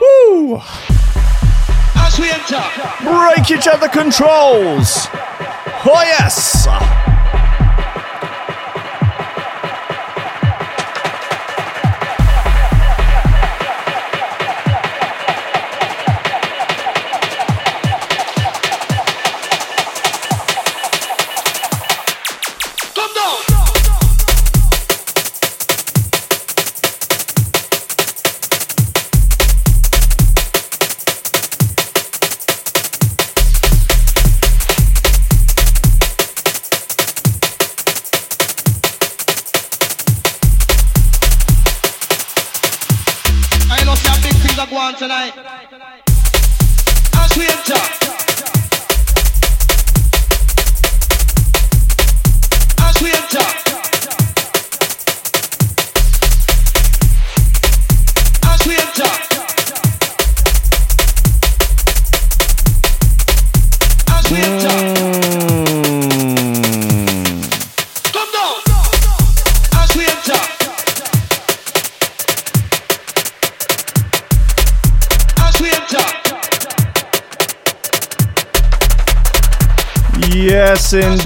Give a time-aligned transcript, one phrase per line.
[0.00, 0.60] Woo!
[1.94, 2.60] As we enter,
[3.04, 5.06] Break each other controls!
[5.86, 6.66] Oh, yes!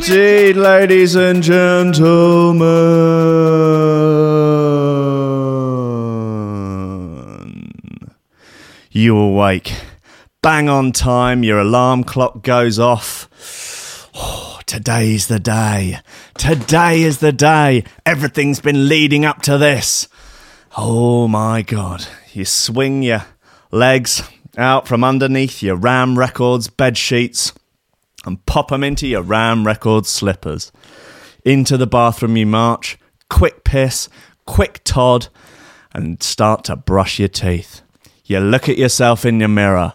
[0.07, 2.65] Indeed, ladies and gentlemen.
[8.91, 9.75] You awake.
[10.43, 14.11] Bang on time, your alarm clock goes off.
[14.15, 16.01] Oh, today's the day.
[16.37, 17.85] Today is the day.
[18.05, 20.07] Everything's been leading up to this.
[20.77, 22.07] Oh my god.
[22.33, 23.25] You swing your
[23.71, 24.23] legs
[24.59, 27.53] out from underneath your Ram Records bed sheets
[28.25, 30.73] and pop 'em into your Ram Records slippers.
[31.45, 32.99] Into the bathroom you march,
[33.29, 34.09] quick piss,
[34.47, 35.29] quick Todd,
[35.93, 37.83] and start to brush your teeth.
[38.25, 39.93] You look at yourself in your mirror.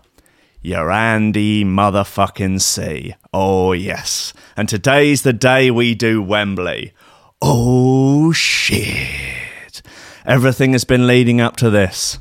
[0.61, 3.15] You're Andy motherfucking C.
[3.33, 4.33] Oh, yes.
[4.57, 6.93] And today's the day we do Wembley.
[7.41, 9.81] Oh, shit.
[10.25, 12.19] Everything has been leading up to this.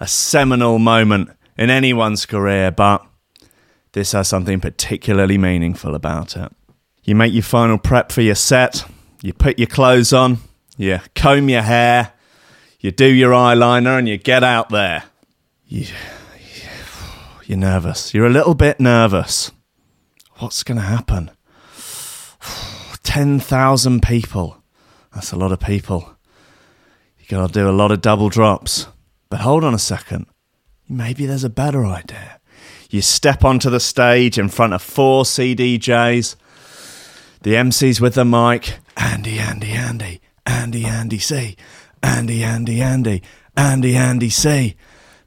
[0.00, 3.06] A seminal moment in anyone's career, but
[3.92, 6.52] this has something particularly meaningful about it.
[7.02, 8.84] You make your final prep for your set,
[9.22, 10.38] you put your clothes on,
[10.76, 12.12] you comb your hair,
[12.78, 15.04] you do your eyeliner, and you get out there.
[15.66, 15.86] You,
[17.44, 18.14] you're nervous.
[18.14, 19.50] You're a little bit nervous.
[20.38, 21.30] What's going to happen?
[23.02, 24.62] 10,000 people.
[25.14, 26.16] That's a lot of people.
[27.18, 28.86] You got to do a lot of double drops.
[29.28, 30.26] But hold on a second.
[30.88, 32.39] Maybe there's a better idea.
[32.90, 36.34] You step onto the stage in front of four CDJs.
[37.42, 38.78] The MC's with the mic.
[38.96, 40.20] Andy, Andy, Andy.
[40.44, 41.56] Andy, Andy, C.
[42.02, 43.22] Andy, Andy, Andy.
[43.56, 44.74] Andy, Andy, C.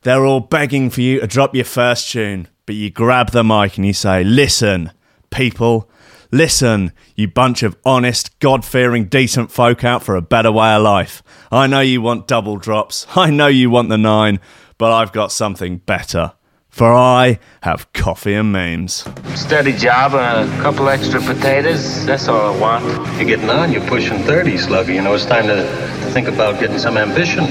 [0.02, 2.50] They're all begging for you to drop your first tune.
[2.66, 4.92] But you grab the mic and you say, Listen,
[5.30, 5.90] people.
[6.34, 10.82] Listen, you bunch of honest, God fearing, decent folk out for a better way of
[10.82, 11.24] life.
[11.50, 13.08] I know you want double drops.
[13.16, 14.42] I know you want the nine.
[14.78, 16.34] But I've got something better.
[16.74, 19.06] For I have coffee and memes.
[19.36, 22.04] Steady job and a couple extra potatoes.
[22.08, 22.84] That's all I want.
[23.20, 24.92] You're getting on, you're pushing 30, Slugger.
[24.92, 27.44] You know, it's time to, to think about getting some ambition.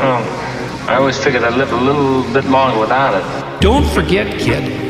[0.00, 3.60] Oh, I always figured I'd live a little bit longer without it.
[3.60, 4.89] Don't forget, kid,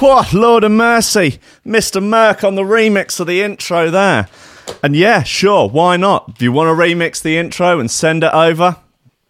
[0.00, 2.00] What, Lord of Mercy, Mr.
[2.00, 4.28] Merck on the remix of the intro there.
[4.80, 6.34] And yeah, sure, why not?
[6.36, 8.76] If you want to remix the intro and send it over,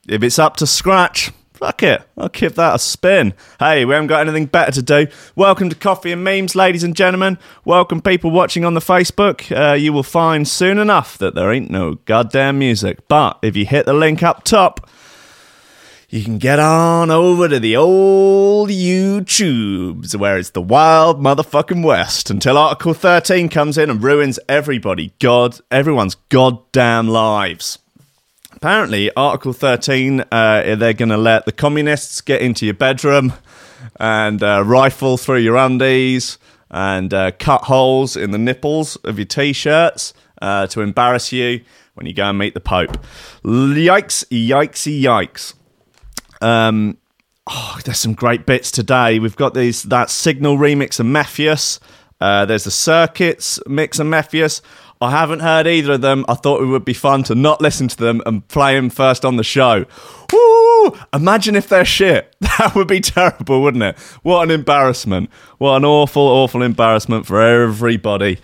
[0.07, 2.03] if it's up to scratch, Fuck it.
[2.17, 3.35] I'll give that a spin.
[3.59, 5.09] Hey, we haven't got anything better to do.
[5.35, 7.37] Welcome to Coffee and Memes, ladies and gentlemen.
[7.65, 9.51] Welcome, people watching on the Facebook.
[9.51, 13.09] Uh, you will find soon enough that there ain't no goddamn music.
[13.09, 14.89] But if you hit the link up top,
[16.11, 22.31] you can get on over to the old YouTubes where it's the wild motherfucking West
[22.31, 27.79] until Article 13 comes in and ruins everybody, God, everyone's goddamn lives.
[28.53, 33.35] Apparently, Article 13, uh, they're going to let the communists get into your bedroom
[34.01, 36.39] and uh, rifle through your undies
[36.71, 41.61] and uh, cut holes in the nipples of your t shirts uh, to embarrass you
[41.93, 42.97] when you go and meet the Pope.
[43.45, 45.53] Yikes, yikesy, yikes.
[46.41, 46.99] Um,
[47.49, 49.19] oh, there's some great bits today.
[49.19, 51.79] We've got these that Signal remix of Mefjus.
[52.21, 54.61] Uh, there's the Circuits mix of Mefjus.
[55.01, 56.25] I haven't heard either of them.
[56.29, 59.25] I thought it would be fun to not listen to them and play them first
[59.25, 59.85] on the show.
[60.33, 60.99] Woo!
[61.13, 62.35] Imagine if they're shit.
[62.59, 63.97] That would be terrible, wouldn't it?
[64.25, 65.31] What an embarrassment.
[65.59, 68.39] What an awful, awful embarrassment for everybody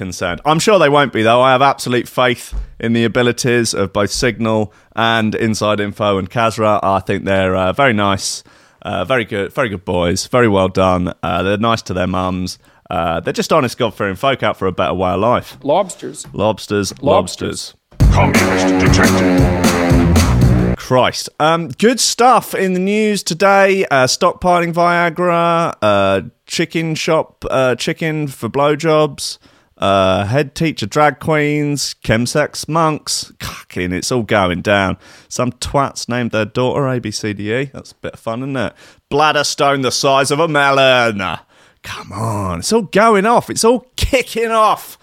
[0.00, 0.40] concerned.
[0.46, 1.42] I'm sure they won't be, though.
[1.42, 6.80] I have absolute faith in the abilities of both Signal and Inside Info and Kasra.
[6.82, 8.42] I think they're uh, very nice,
[8.80, 11.12] uh, very good, very good boys, very well done.
[11.22, 12.58] Uh, they're nice to their mums.
[12.88, 15.58] Uh, they're just honest, God fearing folk out for a better way of life.
[15.62, 16.26] Lobsters.
[16.32, 17.74] Lobsters, Lobsters.
[18.00, 18.14] lobsters.
[18.14, 20.76] Communist detected.
[20.78, 21.28] Christ.
[21.38, 23.84] Um, good stuff in the news today.
[23.90, 29.38] Uh, stockpiling Viagra, uh, chicken shop, uh, chicken for blowjobs,
[29.80, 33.32] uh, head teacher drag queens, chemsex monks.
[33.40, 34.98] Fucking, it's all going down.
[35.28, 37.72] Some twats named their daughter ABCDE.
[37.72, 38.74] That's a bit of fun, isn't it?
[39.08, 41.38] Bladder stone the size of a melon.
[41.82, 42.58] Come on.
[42.58, 43.48] It's all going off.
[43.48, 44.98] It's all kicking off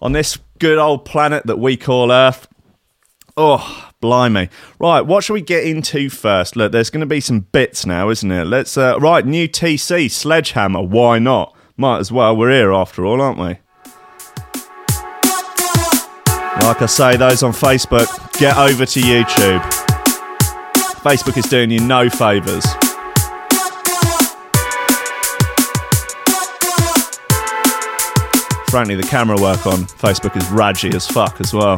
[0.00, 2.48] on this good old planet that we call Earth.
[3.36, 4.48] Oh, blimey.
[4.78, 6.56] Right, what should we get into first?
[6.56, 8.44] Look, there's going to be some bits now, isn't it?
[8.46, 10.82] Let's, uh, right, new TC, Sledgehammer.
[10.82, 11.54] Why not?
[11.76, 12.36] Might as well.
[12.36, 13.58] We're here after all, aren't we?
[16.62, 18.06] Like I say, those on Facebook,
[18.38, 19.60] get over to YouTube.
[21.00, 22.64] Facebook is doing you no favours.
[28.70, 31.76] Frankly, the camera work on Facebook is raggy as fuck as well.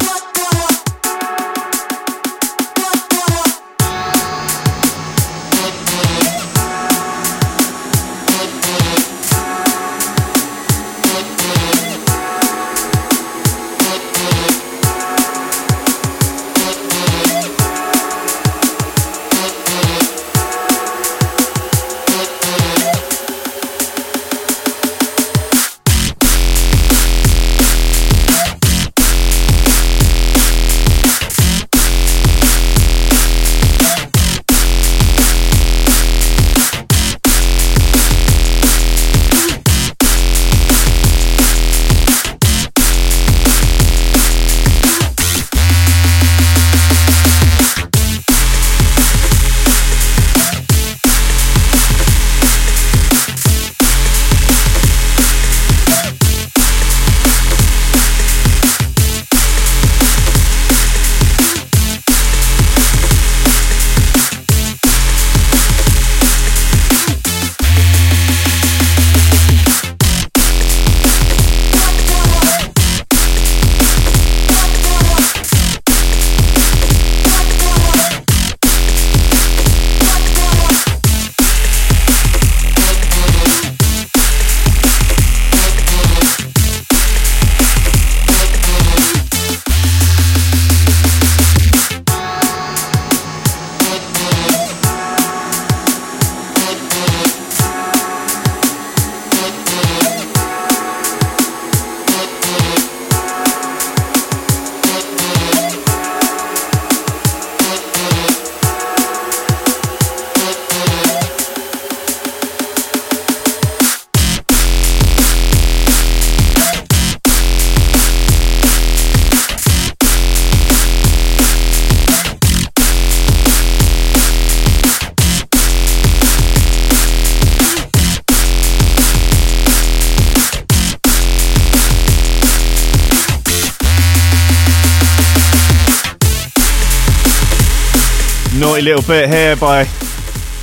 [138.60, 139.88] Naughty little bit here by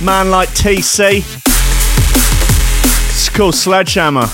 [0.00, 1.16] man like TC.
[3.08, 4.28] It's called Sledgehammer.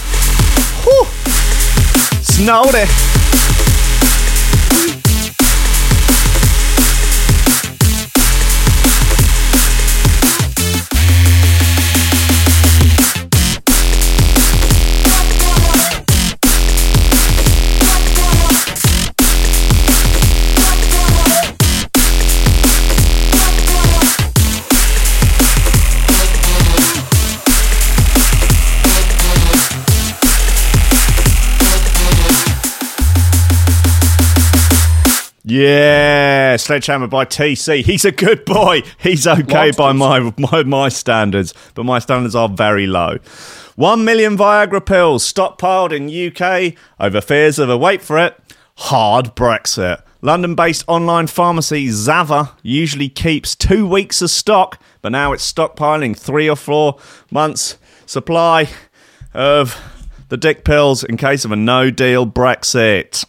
[0.85, 1.07] Whew.
[2.23, 3.14] Snowed it.
[35.47, 37.85] Yeah, Sledgehammer by TC.
[37.85, 38.83] He's a good boy.
[38.99, 43.19] He's okay by my, my my standards, but my standards are very low.
[43.77, 48.41] One million Viagra pills stockpiled in UK over fears of a wait for it
[48.77, 50.03] hard Brexit.
[50.23, 56.49] London-based online pharmacy Zava usually keeps two weeks of stock, but now it's stockpiling three
[56.49, 56.99] or four
[57.31, 58.69] months supply
[59.35, 59.81] of
[60.29, 63.25] the dick pills in case of a no-deal Brexit.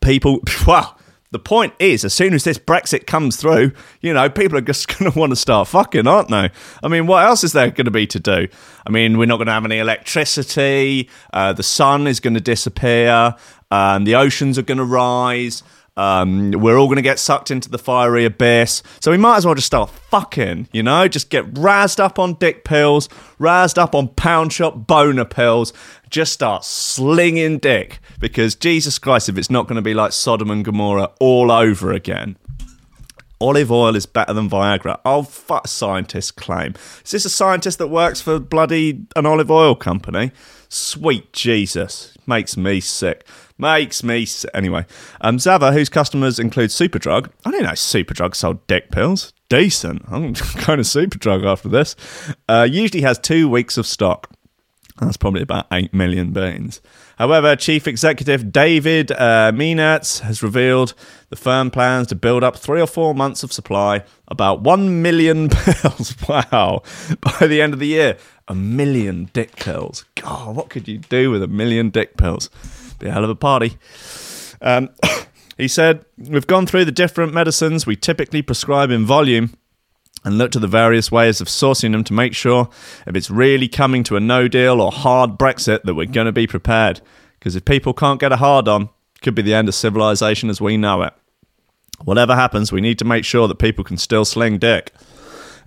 [0.00, 0.95] People, well,
[1.32, 4.88] the point is, as soon as this Brexit comes through, you know, people are just
[4.98, 6.50] going to want to start fucking, aren't they?
[6.82, 8.48] I mean, what else is there going to be to do?
[8.86, 11.08] I mean, we're not going to have any electricity.
[11.32, 13.34] Uh, the sun is going to disappear.
[13.70, 15.62] Um, the oceans are going to rise.
[15.96, 18.82] Um, we're all going to get sucked into the fiery abyss.
[19.00, 21.08] So we might as well just start fucking, you know?
[21.08, 23.08] Just get razzed up on dick pills,
[23.40, 25.72] razzed up on pound shop boner pills.
[26.10, 28.00] Just start slinging dick.
[28.20, 31.92] Because Jesus Christ, if it's not going to be like Sodom and Gomorrah all over
[31.92, 32.36] again.
[33.38, 34.98] Olive oil is better than Viagra.
[35.04, 36.74] Oh, fuck, scientists claim.
[37.04, 40.32] Is this a scientist that works for bloody an olive oil company?
[40.70, 42.16] Sweet Jesus.
[42.26, 43.26] Makes me sick.
[43.58, 44.50] Makes me sick.
[44.52, 44.84] Anyway,
[45.20, 47.30] um, Zava, whose customers include Superdrug.
[47.44, 49.32] I didn't know Superdrug sold dick pills.
[49.48, 50.02] Decent.
[50.08, 51.96] I'm going to Superdrug after this.
[52.48, 54.30] Uh, usually has two weeks of stock.
[55.00, 56.80] That's probably about 8 million beans.
[57.18, 60.94] However, Chief Executive David uh, has revealed
[61.28, 65.48] the firm plans to build up three or four months of supply, about 1 million
[65.50, 66.14] pills.
[66.26, 66.82] wow.
[67.20, 68.16] By the end of the year,
[68.48, 70.06] a million dick pills.
[70.14, 72.48] God, what could you do with a million dick pills?
[72.98, 73.78] Be a hell of a party.
[74.60, 74.90] Um,
[75.58, 79.54] he said, We've gone through the different medicines we typically prescribe in volume
[80.24, 82.68] and looked at the various ways of sourcing them to make sure
[83.06, 86.32] if it's really coming to a no deal or hard Brexit that we're going to
[86.32, 87.00] be prepared.
[87.38, 90.50] Because if people can't get a hard on, it could be the end of civilization
[90.50, 91.14] as we know it.
[92.04, 94.92] Whatever happens, we need to make sure that people can still sling dick.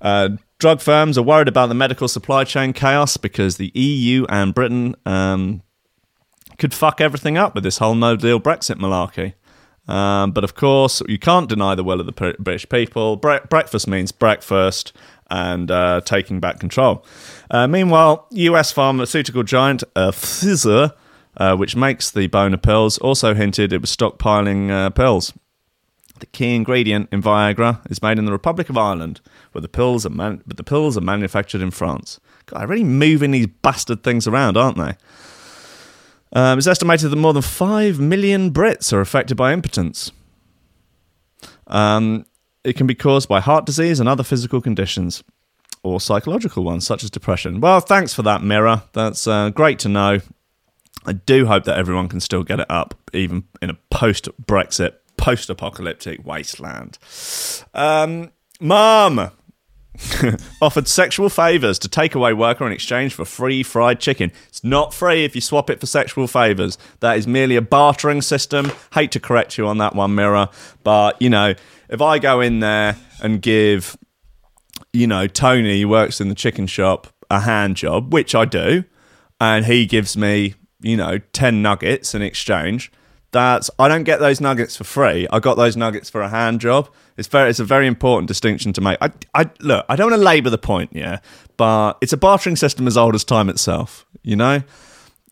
[0.02, 4.54] Uh, drug firms are worried about the medical supply chain chaos because the EU and
[4.54, 5.62] Britain um,
[6.60, 9.34] could fuck everything up with this whole no deal Brexit malarkey.
[9.92, 13.16] Um, but of course, you can't deny the will of the British people.
[13.16, 14.94] Bre- breakfast means breakfast
[15.32, 17.04] and uh, taking back control.
[17.50, 20.94] Uh, meanwhile, US pharmaceutical giant uh, Pfizer,
[21.38, 25.34] uh, which makes the boner pills, also hinted it was stockpiling uh, pills.
[26.20, 29.22] The key ingredient in Viagra is made in the Republic of Ireland,
[29.54, 32.20] where the pills are man- but the pills are manufactured in France.
[32.46, 34.96] God, they're really moving these bastard things around, aren't they?
[36.34, 40.12] Um, it's estimated that more than 5 million Brits are affected by impotence.
[41.68, 42.26] Um,
[42.64, 45.24] it can be caused by heart disease and other physical conditions,
[45.82, 47.62] or psychological ones, such as depression.
[47.62, 48.84] Well, thanks for that, Mirror.
[48.94, 50.20] That's uh, great to know.
[51.06, 54.96] I do hope that everyone can still get it up, even in a post Brexit,
[55.18, 56.98] post apocalyptic wasteland.
[57.74, 59.32] Um, Mum!
[60.62, 64.32] offered sexual favours to takeaway worker in exchange for free fried chicken.
[64.48, 66.78] It's not free if you swap it for sexual favours.
[67.00, 68.72] That is merely a bartering system.
[68.94, 70.50] Hate to correct you on that one, Mirror,
[70.84, 71.54] but you know,
[71.90, 73.98] if I go in there and give,
[74.94, 78.84] you know, Tony who works in the chicken shop a hand job, which I do,
[79.40, 82.92] and he gives me, you know, ten nuggets in exchange.
[83.32, 85.28] That's I don't get those nuggets for free.
[85.32, 86.90] I got those nuggets for a hand job.
[87.16, 88.98] It's very it's a very important distinction to make.
[89.02, 91.20] I, I look, I don't want to labour the point, yeah,
[91.58, 94.06] but it's a bartering system as old as time itself.
[94.24, 94.64] You know,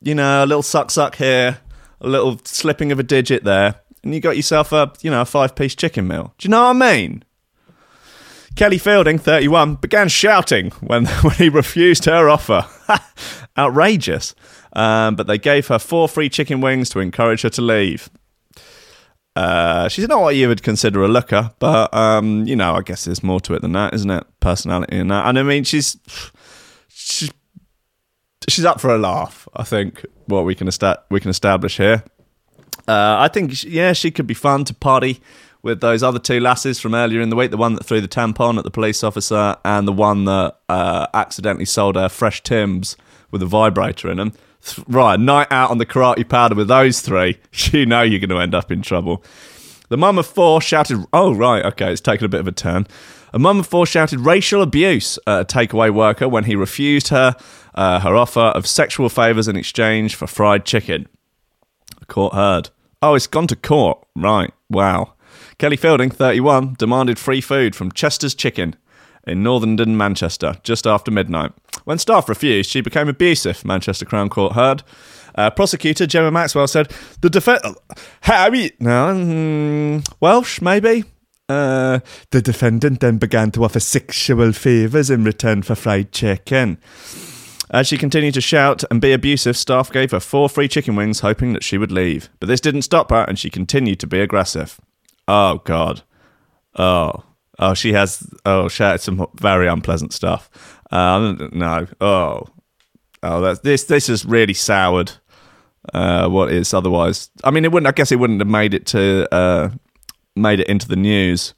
[0.01, 1.60] you know, a little suck suck here,
[2.00, 5.25] a little slipping of a digit there, and you got yourself a you know a
[5.25, 6.34] five piece chicken meal.
[6.38, 7.24] Do you know what I mean?
[8.58, 12.66] Kelly Fielding, 31, began shouting when, when he refused her offer.
[13.58, 14.34] Outrageous.
[14.77, 18.12] Um, but they gave her four free chicken wings to encourage her to leave.
[19.36, 23.05] Uh, she's not what you would consider a looker, but um, you know, I guess
[23.05, 24.24] there's more to it than that, isn't it?
[24.39, 25.98] Personality and that, and I mean, she's
[26.89, 27.31] she's
[28.48, 29.48] she's up for a laugh.
[29.55, 32.03] I think what we can esta- we can establish here.
[32.88, 35.22] Uh, I think yeah, she could be fun to party
[35.63, 37.50] with those other two lasses from earlier in the week.
[37.50, 41.07] The one that threw the tampon at the police officer, and the one that uh,
[41.15, 42.96] accidentally sold her fresh Tims
[43.31, 44.34] with a vibrator in them
[44.87, 48.39] right, night out on the karate powder with those three, you know you're going to
[48.39, 49.23] end up in trouble.
[49.89, 52.87] The mum of four shouted, oh, right, okay, it's taken a bit of a turn.
[53.33, 57.35] A mum of four shouted racial abuse at a takeaway worker when he refused her
[57.75, 61.07] uh, her offer of sexual favours in exchange for fried chicken.
[62.07, 62.69] Court heard.
[63.01, 64.03] Oh, it's gone to court.
[64.15, 65.13] Right, wow.
[65.59, 68.75] Kelly Fielding, 31, demanded free food from Chester's Chicken
[69.25, 71.51] in northern Manchester just after midnight.
[71.88, 74.84] When staff refused, she became abusive, Manchester Crown Court heard.
[75.36, 76.91] Uh, prosecutor Gemma Maxwell said
[77.22, 77.62] the defense.
[78.24, 81.06] Harry, no, mm, Welsh, maybe.
[81.48, 82.00] Uh,
[82.32, 86.77] the defendant then began to offer sexual favours in return for fried chicken.
[87.70, 91.22] As she continued to shout and be abusive, staff gave her four free chicken wings,
[91.22, 92.29] hoping that she would leave.
[92.41, 94.77] But this didn't stop her, and she continued to be aggressive.
[95.25, 96.01] Oh, God.
[96.75, 97.24] Oh.
[97.59, 98.27] Oh, she has.
[98.46, 100.50] Oh, shouted some very unpleasant stuff.
[100.91, 101.87] Uh, no.
[102.00, 102.43] Oh.
[103.23, 105.11] Oh, that's, this this has really soured
[105.93, 107.29] uh, what is otherwise.
[107.43, 107.87] I mean, it wouldn't.
[107.87, 109.69] I guess it wouldn't have made it to uh,
[110.35, 111.53] made it into the news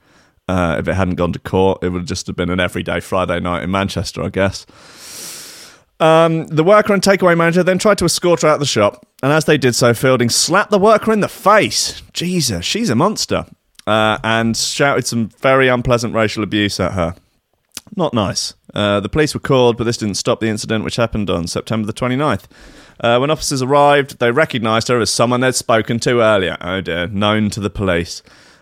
[0.47, 1.83] uh, if it hadn't gone to court.
[1.83, 4.65] It would just have been an everyday Friday night in Manchester, I guess.
[5.99, 9.05] Um, the worker and takeaway manager then tried to escort her out of the shop,
[9.21, 12.01] and as they did so, Fielding slapped the worker in the face.
[12.13, 13.45] Jesus, she's a monster.
[13.87, 17.15] Uh, and shouted some very unpleasant racial abuse at her.
[17.95, 18.54] Not nice.
[18.73, 21.88] Uh, the police were called, but this didn't stop the incident, which happened on September
[21.88, 22.43] the 29th.
[23.02, 26.58] Uh, when officers arrived, they recognised her as someone they'd spoken to earlier.
[26.62, 28.21] Oh dear, known to the police.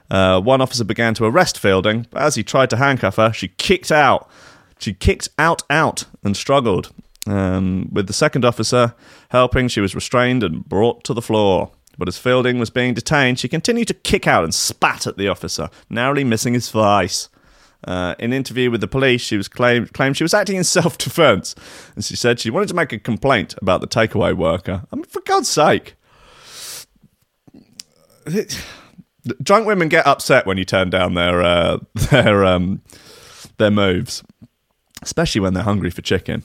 [0.10, 3.50] Uh, one officer began to arrest Fielding, but as he tried to handcuff her, she
[3.50, 4.30] kicked out.
[4.80, 6.94] She kicked out, out, and struggled.
[7.26, 8.94] Um, with the second officer
[9.30, 11.72] helping, she was restrained and brought to the floor.
[11.98, 15.28] But as Fielding was being detained, she continued to kick out and spat at the
[15.28, 17.28] officer, narrowly missing his face.
[17.84, 20.64] Uh, in an interview with the police, she was claimed, claimed she was acting in
[20.78, 21.56] self defense.
[21.96, 24.84] And she said she wanted to make a complaint about the takeaway worker.
[24.92, 25.96] I mean, for God's sake.
[29.44, 31.80] Drunk women get upset when you turn down their uh,
[32.12, 32.82] their um,
[33.58, 34.24] their moves,
[35.02, 36.44] especially when they're hungry for chicken.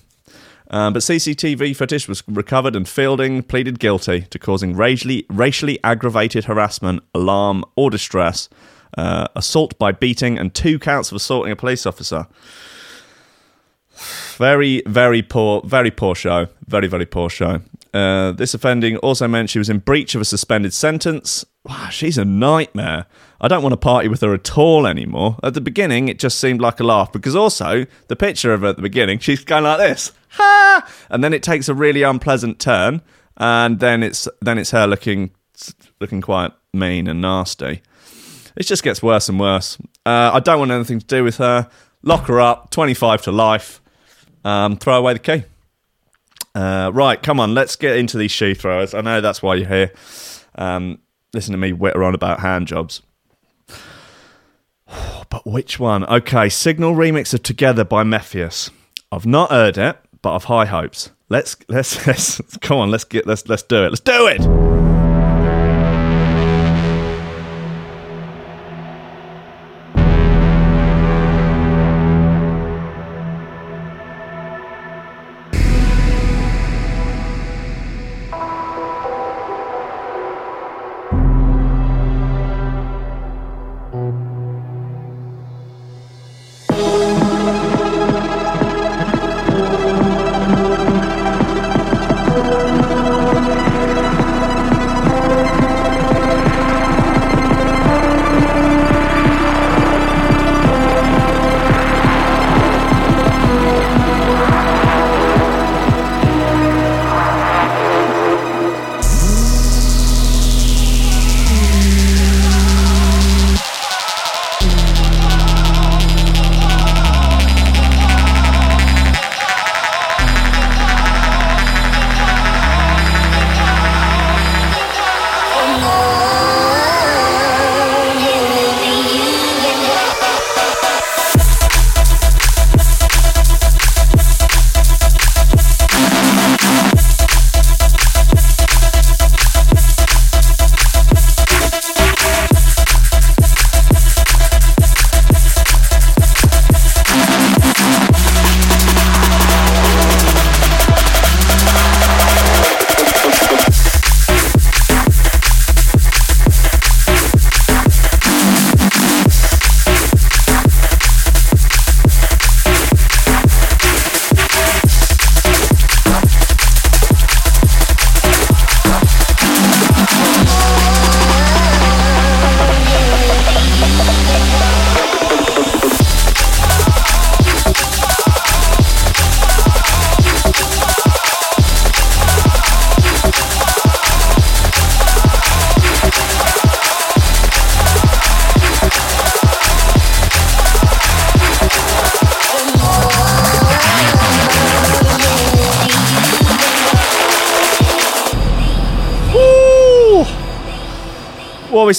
[0.72, 6.46] Um, but CCTV footage was recovered, and Fielding pleaded guilty to causing racially, racially aggravated
[6.46, 8.48] harassment, alarm, or distress,
[8.96, 12.26] uh, assault by beating, and two counts of assaulting a police officer.
[14.36, 16.48] Very, very poor, very poor show.
[16.66, 17.60] Very, very poor show.
[17.94, 21.44] Uh, this offending also meant she was in breach of a suspended sentence.
[21.64, 23.06] Wow, she's a nightmare.
[23.40, 25.36] I don't want to party with her at all anymore.
[25.42, 28.68] At the beginning, it just seemed like a laugh because also the picture of her
[28.68, 32.58] at the beginning, she's going like this, ha, and then it takes a really unpleasant
[32.58, 33.02] turn,
[33.36, 35.32] and then it's then it's her looking
[36.00, 37.82] looking quite mean and nasty.
[38.56, 39.78] It just gets worse and worse.
[40.04, 41.68] Uh, I don't want anything to do with her.
[42.02, 43.80] Lock her up, 25 to life.
[44.44, 45.44] Um, throw away the key.
[46.54, 48.92] Uh, right, come on, let's get into these shoe throwers.
[48.92, 49.92] I know that's why you're here.
[50.56, 50.98] Um,
[51.32, 53.02] listen to me witter on about hand jobs.
[55.30, 56.04] But which one?
[56.04, 58.68] Okay, Signal remix of Together by Mefjus.
[59.10, 61.10] I've not heard it, but I've high hopes.
[61.30, 63.88] Let's let's let's come on, let's get let's let's do it.
[63.88, 64.81] Let's do it.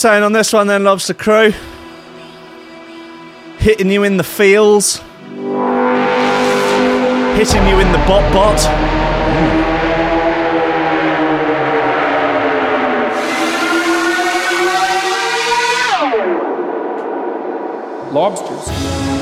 [0.03, 1.53] Saying on this one then, Lobster Crew?
[3.57, 4.97] Hitting you in the feels.
[7.37, 8.59] Hitting you in the bot bot.
[18.11, 19.12] Lobsters.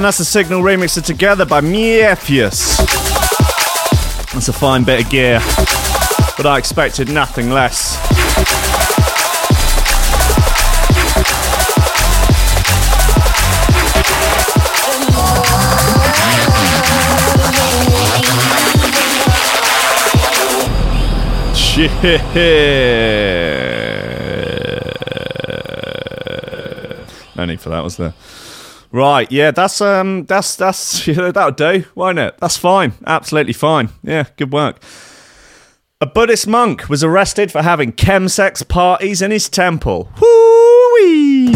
[0.00, 2.78] Man, that's a Signal remix of Together by Mefjus.
[4.32, 5.40] That's a fine bit of gear,
[6.38, 7.98] but I expected nothing less.
[21.54, 21.90] Shit.
[27.36, 28.14] No need for that, was there?
[28.92, 32.36] Right, yeah, that's um, that's that's that'll do, won't it?
[32.40, 33.90] That's fine, absolutely fine.
[34.02, 34.82] Yeah, good work.
[36.00, 40.10] A Buddhist monk was arrested for having chemsex parties in his temple.
[40.20, 41.52] Woo-wee!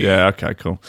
[0.00, 0.80] Yeah, okay, cool.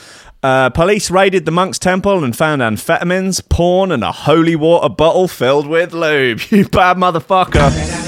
[0.43, 5.27] Uh, police raided the monk's temple and found amphetamines, porn, and a holy water bottle
[5.27, 6.41] filled with lube.
[6.49, 8.00] You bad motherfucker.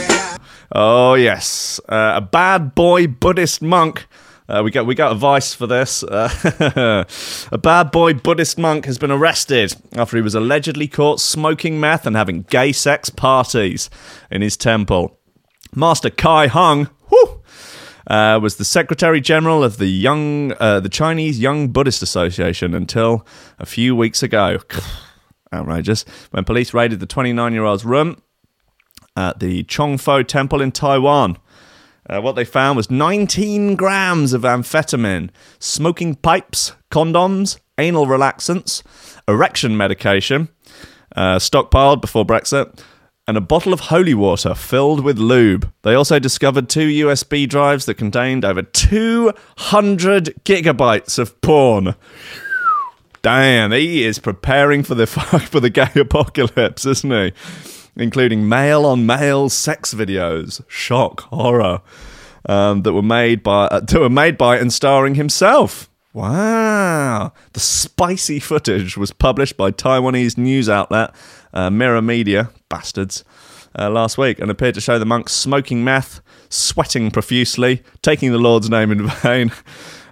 [0.75, 4.07] Oh yes, uh, a bad boy Buddhist monk.
[4.49, 6.01] Uh, we got we got advice for this.
[6.01, 7.05] Uh,
[7.51, 12.07] a bad boy Buddhist monk has been arrested after he was allegedly caught smoking meth
[12.07, 13.91] and having gay sex parties
[14.31, 15.19] in his temple.
[15.75, 17.43] Master Kai Hung, whew,
[18.07, 23.27] uh, was the Secretary General of the Young, uh, the Chinese Young Buddhist Association until
[23.59, 24.57] a few weeks ago.
[25.53, 26.03] Outrageous.
[26.31, 28.22] When police raided the 29 year old's room
[29.15, 31.38] at the Chongfo Temple in Taiwan.
[32.10, 38.84] Uh, what they found was 19 grams of amphetamine, smoking pipes, condoms, anal relaxants,
[39.28, 40.49] erection medication,
[41.15, 42.80] uh, stockpiled before Brexit,
[43.26, 45.71] and a bottle of holy water filled with lube.
[45.84, 51.95] They also discovered two USB drives that contained over 200 gigabytes of porn.
[53.21, 55.08] Damn, he is preparing for the
[55.49, 57.32] for the gay apocalypse, isn't he?
[57.95, 61.82] Including male on male sex videos, shock, horror,
[62.47, 65.89] um, that were made by uh, that were made by and starring himself.
[66.13, 71.15] Wow, the spicy footage was published by Taiwanese news outlet
[71.53, 73.23] uh, Mirror Media, bastards,
[73.77, 78.38] uh, last week, and appeared to show the monks smoking meth, sweating profusely, taking the
[78.38, 79.51] Lord's name in vain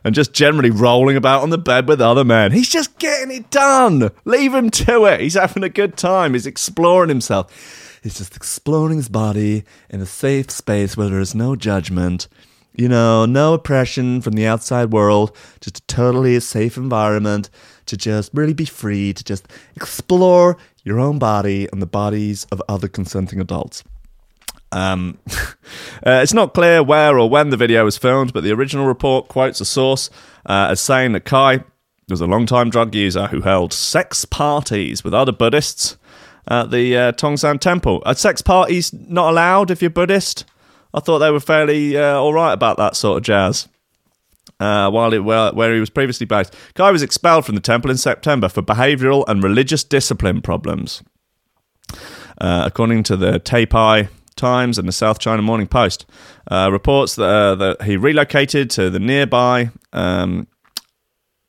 [0.04, 2.52] and just generally rolling about on the bed with other men.
[2.52, 4.12] He's just getting it done.
[4.26, 5.22] Leave him to it.
[5.22, 6.34] He's having a good time.
[6.34, 8.00] He's exploring himself.
[8.02, 12.28] He's just exploring his body in a safe space where there is no judgment.
[12.74, 17.50] You know, no oppression from the outside world, just a totally safe environment
[17.86, 22.62] to just really be free to just explore your own body and the bodies of
[22.70, 23.84] other consenting adults.
[24.72, 28.86] Um, uh, it's not clear where or when the video was filmed, but the original
[28.86, 30.10] report quotes a source
[30.46, 31.64] uh, as saying that Kai
[32.10, 35.98] was a long-time drug user who held sex parties with other Buddhists
[36.48, 38.02] at the uh, Tongsan Temple.
[38.06, 40.46] Are sex parties not allowed if you're Buddhist?
[40.94, 43.68] I thought they were fairly uh, all right about that sort of jazz.
[44.60, 47.90] Uh, while it where, where he was previously based, Kai was expelled from the temple
[47.90, 51.02] in September for behavioural and religious discipline problems.
[52.42, 54.10] uh, according to the Taipei
[54.42, 56.08] Times and the South China Morning Post.
[56.50, 60.48] Uh, reports that, uh, that he relocated to the nearby um,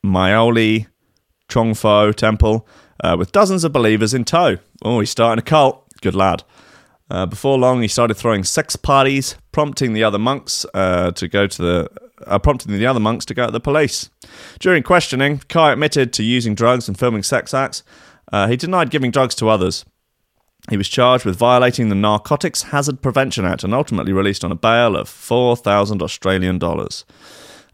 [0.05, 0.87] Miaoli
[1.48, 2.68] Chongfo temple
[3.02, 4.59] uh, with dozens of believers in tow.
[4.85, 5.85] Oh, he's starting a cult.
[6.02, 6.44] Good lad.
[7.11, 11.46] Uh, before long, he started throwing sex parties, prompting the other monks uh, to go
[11.46, 11.88] to the
[12.26, 14.11] uh, prompting the other monks to go to the police.
[14.61, 17.83] During questioning, Kai admitted to using drugs and filming sex acts.
[18.33, 19.85] Uh, he denied giving drugs to others.
[20.70, 24.57] He was charged with violating the Narcotics Hazard Prevention Act and ultimately released on a
[24.57, 27.05] bail of 4,000 Australian dollars.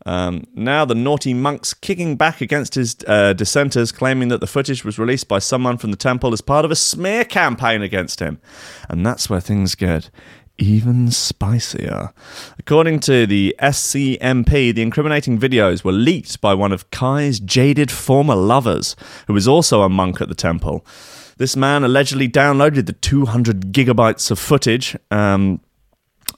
[0.07, 4.85] Um, now the naughty monk's kicking back against his uh, dissenters, claiming that the footage
[4.85, 8.40] was released by someone from the temple as part of a smear campaign against him.
[8.88, 10.09] And that's where things get
[10.57, 12.12] even spicier.
[12.59, 18.35] According to the SCMP, the incriminating videos were leaked by one of Kai's jaded former
[18.35, 18.96] lovers,
[19.27, 20.85] who was also a monk at the temple.
[21.38, 25.61] This man allegedly downloaded the 200 gigabytes of footage um,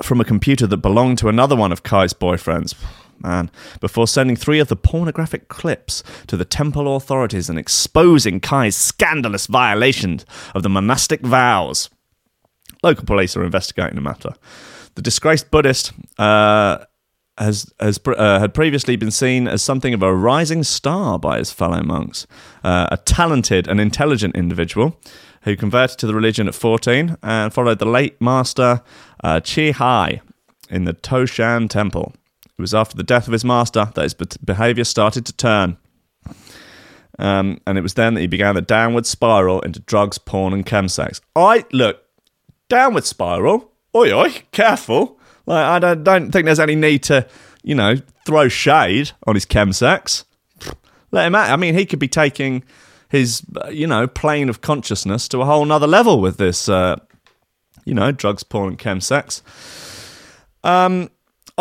[0.03, 2.75] from a computer that belonged to another one of Kai's boyfriends.
[3.19, 8.77] Man, before sending three of the pornographic clips to the temple authorities and exposing Kai's
[8.77, 11.91] scandalous violations of the monastic vows.
[12.83, 14.35] Local police are investigating the matter.
[14.95, 16.85] The disgraced Buddhist uh,
[17.41, 21.51] has, has uh, had previously been seen as something of a rising star by his
[21.51, 22.27] fellow monks,
[22.63, 24.99] uh, a talented and intelligent individual
[25.43, 28.83] who converted to the religion at 14 and followed the late master
[29.25, 30.21] uh, Chi Hai
[30.69, 32.13] in the Toshan temple.
[32.45, 35.79] It was after the death of his master that his behavior started to turn.
[37.19, 40.65] Um, and it was then that he began the downward spiral into drugs, porn, and
[40.65, 41.21] chemsex.
[41.35, 42.03] I look,
[42.69, 43.73] downward spiral.
[43.95, 45.20] Oi, oi, careful.
[45.47, 47.27] Like I don't, don't think there's any need to,
[47.63, 50.25] you know, throw shade on his chemsex.
[51.11, 51.51] Let him out.
[51.51, 52.63] I mean, he could be taking
[53.09, 56.97] his, uh, you know, plane of consciousness to a whole nother level with this, uh,
[57.85, 59.43] you know, drugs, porn, and chemsex.
[60.63, 61.11] Um,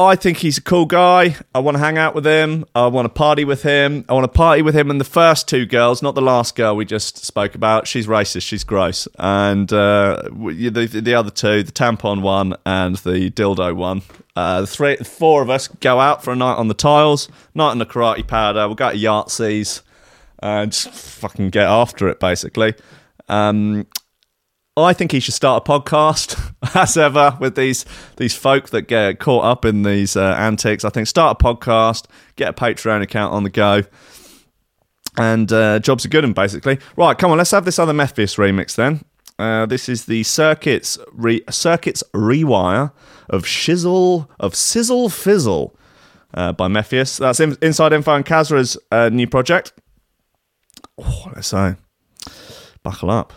[0.06, 1.36] I think he's a cool guy.
[1.54, 2.66] I want to hang out with him.
[2.74, 4.06] I want to party with him.
[4.08, 6.76] I want to party with him and the first two girls, not the last girl
[6.76, 7.88] we just spoke about.
[7.88, 8.44] She's racist.
[8.44, 9.08] She's gross.
[9.18, 14.02] And uh, the, the other two, the tampon one and the dildo one.
[14.36, 17.72] Uh, the three, four of us go out for a night on the tiles, night
[17.72, 18.68] on the karate powder.
[18.68, 19.82] We'll go to Yahtzees
[20.42, 22.74] and just fucking get after it, basically.
[23.28, 23.86] Um,
[24.84, 27.86] I think he should start a podcast, as ever, with these
[28.18, 30.84] these folk that get caught up in these uh, antics.
[30.86, 33.84] I think start a podcast, get a Patreon account on the go,
[35.18, 36.24] and uh, jobs are good.
[36.24, 39.04] And basically, right, come on, let's have this other Mefjus remix then.
[39.38, 42.92] Uh, this is the circuits re- circuits rewire
[43.30, 45.76] of shizzle of sizzle fizzle
[46.34, 47.18] uh, by Mefjus.
[47.18, 49.74] That's in- inside info and Kasra's uh, new project.
[50.98, 51.76] Oh, let's say,
[52.84, 53.32] buckle up.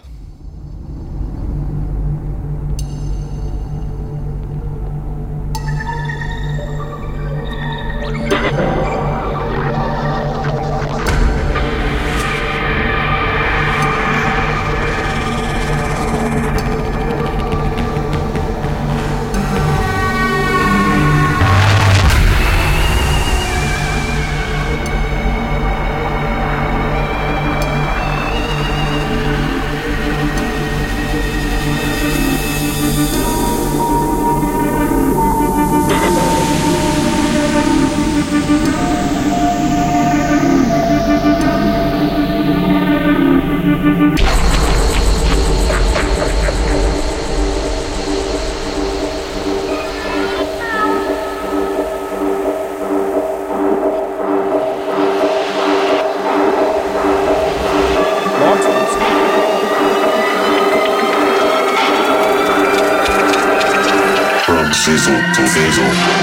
[65.93, 66.22] To fizzle.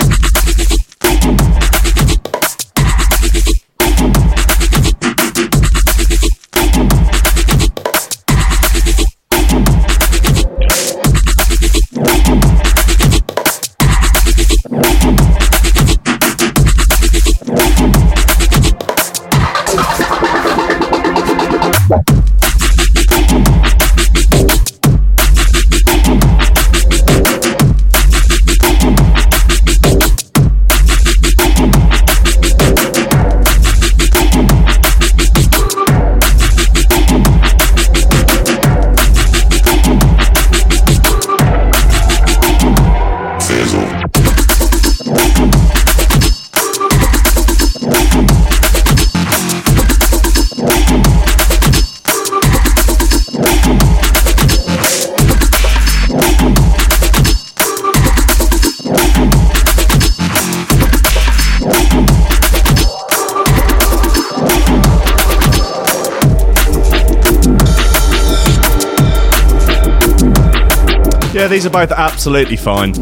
[71.70, 72.94] Are both absolutely fine.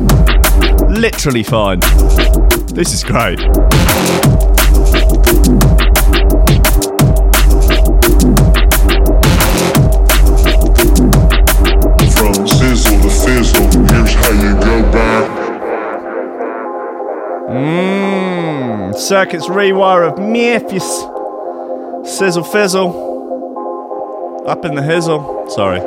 [0.89, 1.79] Literally fine.
[2.73, 3.39] This is great.
[12.11, 15.29] From sizzle to fizzle, here's how you go back.
[17.49, 18.93] Mmm.
[18.95, 21.05] Circuits rewire of Mefjus.
[22.05, 22.91] Sizzle fizzle.
[24.45, 25.49] Up in the hizzle.
[25.51, 25.79] Sorry.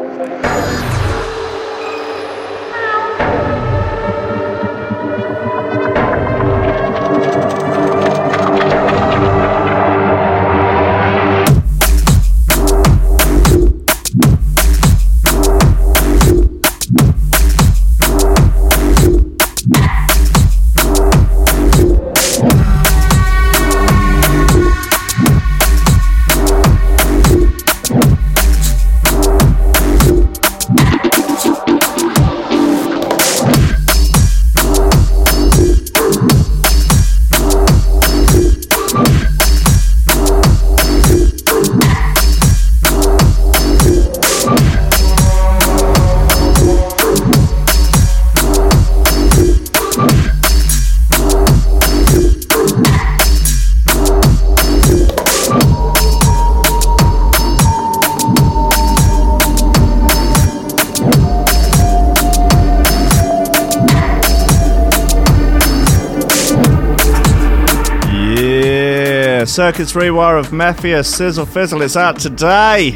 [69.50, 72.90] Yeah, Circuits Rewire of Mefjus Sizzle Fizzle is out today.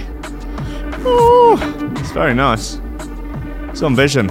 [1.04, 1.56] Ooh,
[1.98, 2.78] it's very nice.
[3.70, 4.30] It's on Vision.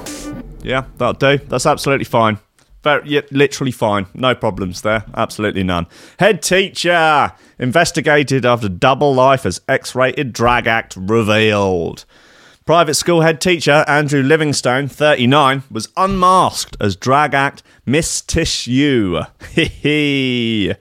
[0.61, 1.43] Yeah, that'll do.
[1.49, 2.39] That's absolutely fine.
[2.81, 4.05] Very, yeah, literally fine.
[4.13, 5.03] No problems there.
[5.13, 5.85] Absolutely none.
[6.17, 12.05] Head teacher investigated after double life as X-rated drag act revealed.
[12.65, 19.23] Private school head teacher Andrew Livingstone, 39, was unmasked as drag act Miss Tissue.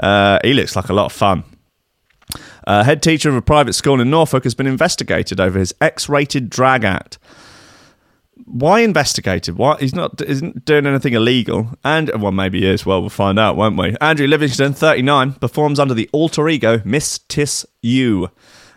[0.00, 1.44] uh, he looks like a lot of fun.
[2.66, 6.50] Uh, head teacher of a private school in Norfolk has been investigated over his X-rated
[6.50, 7.18] drag act.
[8.44, 9.56] Why investigated?
[9.56, 11.70] Why he's not isn't doing anything illegal?
[11.84, 12.86] And well, maybe he is.
[12.86, 13.96] Well, we'll find out, won't we?
[14.00, 18.30] Andrew Livingstone, 39, performs under the alter ego Miss Tiss You.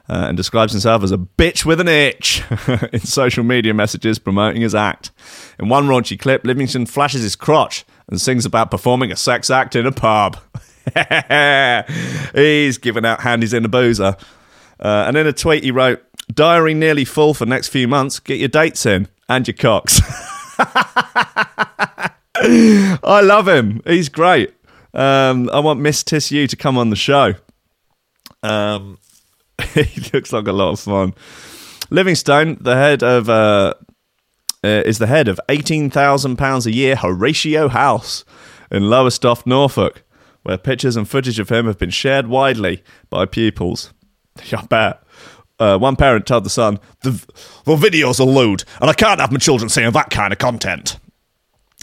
[0.09, 2.43] Uh, and describes himself as a bitch with an itch
[2.91, 5.11] in social media messages promoting his act.
[5.57, 9.77] In one raunchy clip, Livingstone flashes his crotch and sings about performing a sex act
[9.77, 10.37] in a pub.
[12.35, 14.15] He's giving out handies in a boozer.
[14.79, 16.03] Uh, and in a tweet, he wrote,
[16.33, 18.19] Diary nearly full for next few months.
[18.19, 20.01] Get your dates in and your cocks.
[22.35, 23.81] I love him.
[23.85, 24.53] He's great.
[24.93, 27.33] Um, I want Miss Tissue to come on the show.
[28.41, 28.97] Um,
[29.73, 31.13] he looks like a lot of fun.
[31.89, 33.73] Livingstone, the head of uh,
[34.63, 38.25] uh, is the head of eighteen thousand pounds a year Horatio House
[38.71, 40.03] in Lowestoft, Norfolk,
[40.43, 43.93] where pictures and footage of him have been shared widely by pupils.
[44.53, 45.03] I bet.
[45.59, 47.11] Uh, one parent told the son, the,
[47.65, 50.99] the videos are lewd, and I can't have my children seeing that kind of content.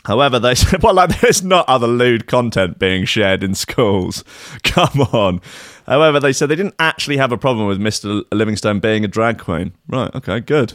[0.05, 4.25] However, they said, well, like, there's not other lewd content being shared in schools.
[4.63, 5.41] Come on.
[5.87, 8.23] However, they said they didn't actually have a problem with Mr.
[8.33, 9.73] Livingstone being a drag queen.
[9.89, 10.75] Right, okay, good.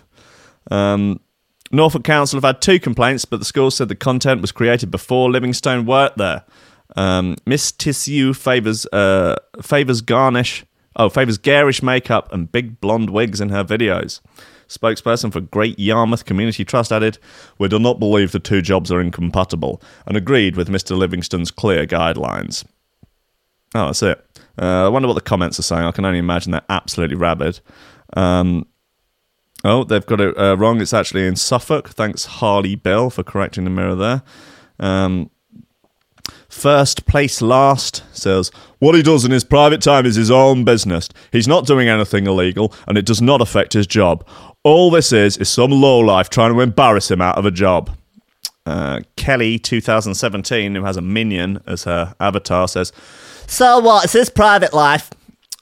[0.72, 1.20] Um,
[1.72, 5.30] Norfolk Council have had two complaints, but the school said the content was created before
[5.30, 6.44] Livingstone worked there.
[6.96, 10.66] Um, Miss Tissue favors uh, favors garnish,
[10.96, 14.22] oh, favors garish makeup and big blonde wigs in her videos.
[14.68, 17.20] Spokesperson for Great Yarmouth Community Trust added,
[17.58, 20.98] We do not believe the two jobs are incompatible and agreed with Mr.
[20.98, 22.66] Livingstone's clear guidelines.
[23.76, 24.26] Oh, that's it.
[24.60, 25.84] Uh, I wonder what the comments are saying.
[25.84, 27.60] I can only imagine they're absolutely rabid.
[28.16, 28.66] Um,
[29.64, 30.82] oh, they've got it uh, wrong.
[30.82, 31.89] It's actually in Suffolk.
[31.89, 34.24] Thanks, Harley Bill, for correcting the mirror there.
[34.80, 35.30] Um,
[36.56, 38.49] First place last says,
[38.80, 41.10] What he does in his private time is his own business.
[41.34, 44.26] He's not doing anything illegal and it does not affect his job.
[44.64, 47.91] All this is is some lowlife trying to embarrass him out of a job.
[48.66, 52.93] Uh, Kelly, 2017, who has a minion as her avatar, says,
[53.47, 54.06] So what?
[54.06, 55.12] It's his private life.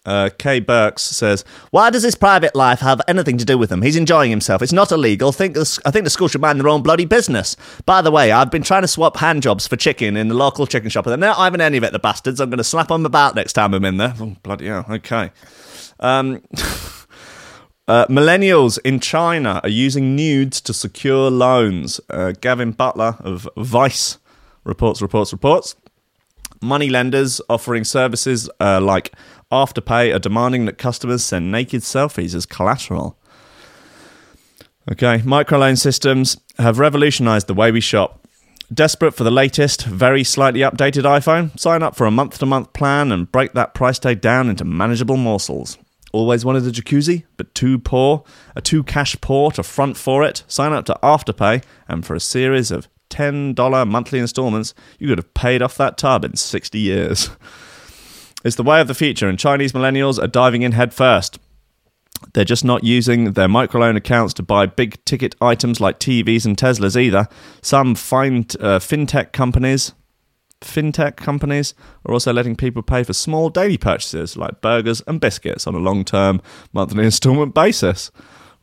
[0.05, 3.81] Uh, Kay Burks says, "Why does his private life have anything to do with him?
[3.81, 4.61] He's enjoying himself.
[4.61, 5.31] It's not illegal.
[5.31, 7.55] Think the, I think the school should mind their own bloody business.
[7.85, 10.67] By the way, I've been trying to swap hand jobs for chicken in the local
[10.67, 11.93] chicken shop, and they're not having any of it.
[11.93, 12.41] The bastards.
[12.41, 14.13] I'm going to slap them about next time I'm in there.
[14.19, 14.85] Oh, bloody hell.
[14.89, 15.31] Okay.
[16.01, 16.41] Um,
[17.87, 22.01] uh, millennials in China are using nudes to secure loans.
[22.09, 24.17] Uh, Gavin Butler of Vice
[24.63, 25.75] reports, reports, reports.
[26.61, 29.11] Money lenders offering services uh, like
[29.53, 33.17] Afterpay are demanding that customers send naked selfies as collateral.
[34.91, 38.27] Okay, microloan systems have revolutionized the way we shop.
[38.73, 41.57] Desperate for the latest, very slightly updated iPhone?
[41.59, 44.65] Sign up for a month to month plan and break that price tag down into
[44.65, 45.77] manageable morsels.
[46.11, 48.23] Always wanted a jacuzzi, but too poor?
[48.55, 50.43] A too cash poor to front for it?
[50.47, 55.33] Sign up to Afterpay, and for a series of $10 monthly installments, you could have
[55.35, 57.29] paid off that tub in 60 years.
[58.43, 61.39] It's the way of the future, and Chinese millennials are diving in headfirst.
[62.33, 66.57] They're just not using their microloan accounts to buy big ticket items like TVs and
[66.57, 67.27] Teslas either.
[67.61, 67.95] Some uh,
[68.79, 69.93] fintech companies,
[70.61, 71.73] fintech companies,
[72.05, 75.79] are also letting people pay for small daily purchases like burgers and biscuits on a
[75.79, 76.41] long-term
[76.71, 78.11] monthly installment basis.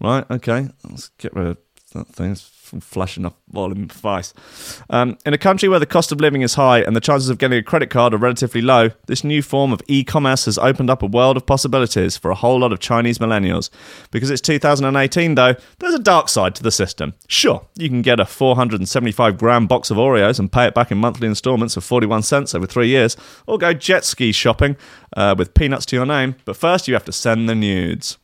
[0.01, 0.25] Right?
[0.31, 1.59] Okay, let's get rid of
[1.91, 2.33] that thing.
[2.33, 4.33] It's flashing up volume device.
[4.91, 7.39] Um, in a country where the cost of living is high and the chances of
[7.39, 10.91] getting a credit card are relatively low, this new form of e commerce has opened
[10.91, 13.71] up a world of possibilities for a whole lot of Chinese millennials.
[14.11, 17.15] Because it's 2018, though, there's a dark side to the system.
[17.27, 20.99] Sure, you can get a 475 gram box of Oreos and pay it back in
[20.99, 23.17] monthly installments of 41 cents over three years,
[23.47, 24.77] or go jet ski shopping
[25.17, 28.19] uh, with peanuts to your name, but first you have to send the nudes.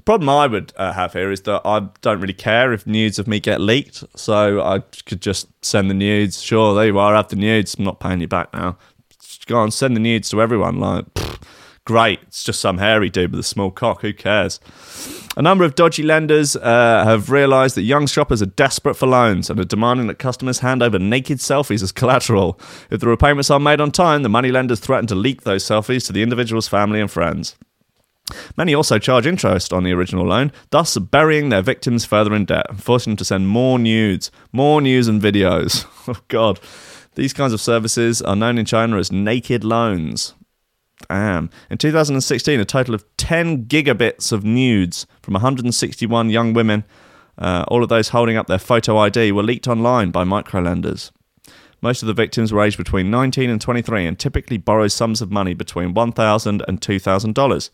[0.00, 3.18] The problem I would uh, have here is that I don't really care if nudes
[3.18, 6.40] of me get leaked, so I could just send the nudes.
[6.40, 7.74] Sure, there you are, have the nudes.
[7.74, 8.78] I'm not paying you back now.
[9.20, 10.80] Just go on, send the nudes to everyone.
[10.80, 11.42] Like, pfft,
[11.84, 14.00] great, it's just some hairy dude with a small cock.
[14.00, 14.58] Who cares?
[15.36, 19.50] A number of dodgy lenders uh, have realised that young shoppers are desperate for loans
[19.50, 22.58] and are demanding that customers hand over naked selfies as collateral.
[22.88, 26.06] If the repayments are made on time, the money lenders threaten to leak those selfies
[26.06, 27.54] to the individual's family and friends.
[28.56, 32.66] Many also charge interest on the original loan, thus burying their victims further in debt,
[32.68, 35.86] and forcing them to send more nudes, more news and videos.
[36.08, 36.58] Oh, God.
[37.14, 40.34] These kinds of services are known in China as naked loans.
[41.08, 41.50] Damn.
[41.70, 46.84] In 2016, a total of 10 gigabits of nudes from 161 young women,
[47.38, 51.10] uh, all of those holding up their photo ID, were leaked online by microlenders.
[51.82, 55.30] Most of the victims were aged between 19 and 23 and typically borrowed sums of
[55.30, 57.70] money between $1,000 and $2,000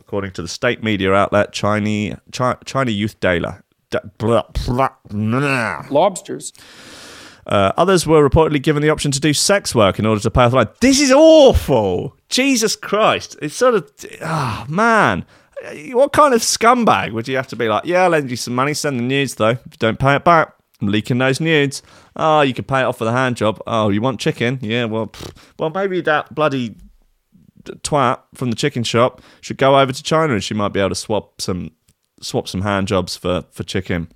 [0.00, 3.50] according to the state media outlet China, China, China Youth Daily.
[5.90, 6.52] Lobsters.
[7.46, 10.42] Uh, others were reportedly given the option to do sex work in order to pay
[10.42, 10.68] off the loan.
[10.80, 12.16] This is awful.
[12.28, 13.36] Jesus Christ.
[13.40, 13.92] It's sort of,
[14.22, 15.24] ah, man.
[15.92, 18.54] What kind of scumbag would you have to be like, yeah, I'll lend you some
[18.54, 19.50] money, send the nudes though.
[19.50, 21.82] If you don't pay it back, I'm leaking those nudes.
[22.16, 23.62] Oh, you could pay it off with a hand job.
[23.66, 24.58] Oh, you want chicken?
[24.60, 25.12] Yeah, well,
[25.58, 26.74] well, maybe that bloody
[27.82, 30.90] twat from the chicken shop should go over to China and she might be able
[30.90, 31.70] to swap some
[32.20, 34.08] swap some hand jobs for, for chicken.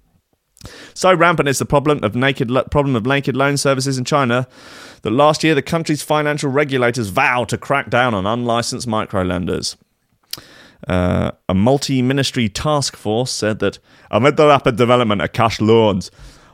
[0.93, 4.47] So rampant is the problem of naked problem of naked loan services in China
[5.03, 9.77] that last year the country's financial regulators vowed to crack down on unlicensed microlenders.
[10.89, 13.79] Uh, a multi-ministry task force said that
[14.11, 16.11] amid the rapid development of cash loans,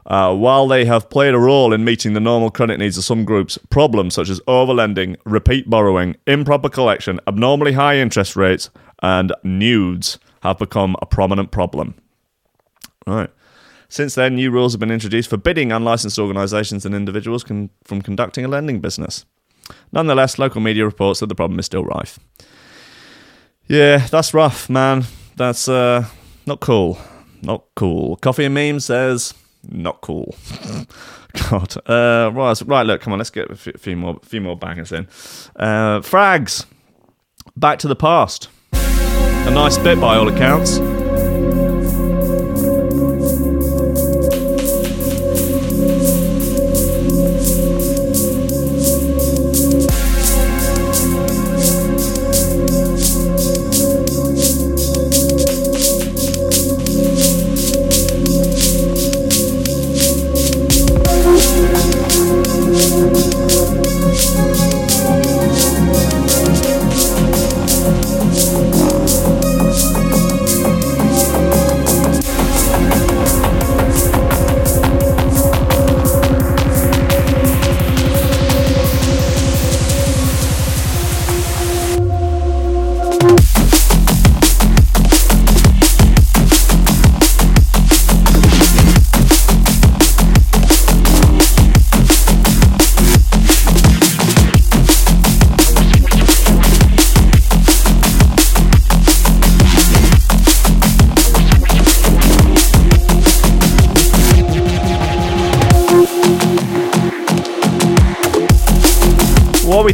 [0.07, 3.25] uh, while they have played a role in meeting the normal credit needs of some
[3.25, 8.71] groups, problems such as overlending, repeat borrowing, improper collection, abnormally high interest rates,
[9.03, 11.95] and nudes have become a prominent problem.
[13.07, 13.31] Right.
[13.89, 18.45] Since then, new rules have been introduced forbidding unlicensed organisations and individuals con- from conducting
[18.45, 19.25] a lending business.
[19.93, 22.19] Nonetheless, local media reports that the problem is still rife.
[23.69, 25.05] Yeah, that's rough, man.
[25.37, 26.07] That's uh,
[26.47, 26.99] not cool.
[27.43, 28.17] Not cool.
[28.17, 29.35] Coffee and Meme says,
[29.71, 30.37] not cool.
[31.51, 31.77] God.
[31.89, 35.07] Uh, right, right, look, come on, let's get a few more, few more bangers in.
[35.57, 36.67] Uh, Frags,
[37.57, 38.49] Back to the Past.
[38.73, 40.79] A nice bit by all accounts.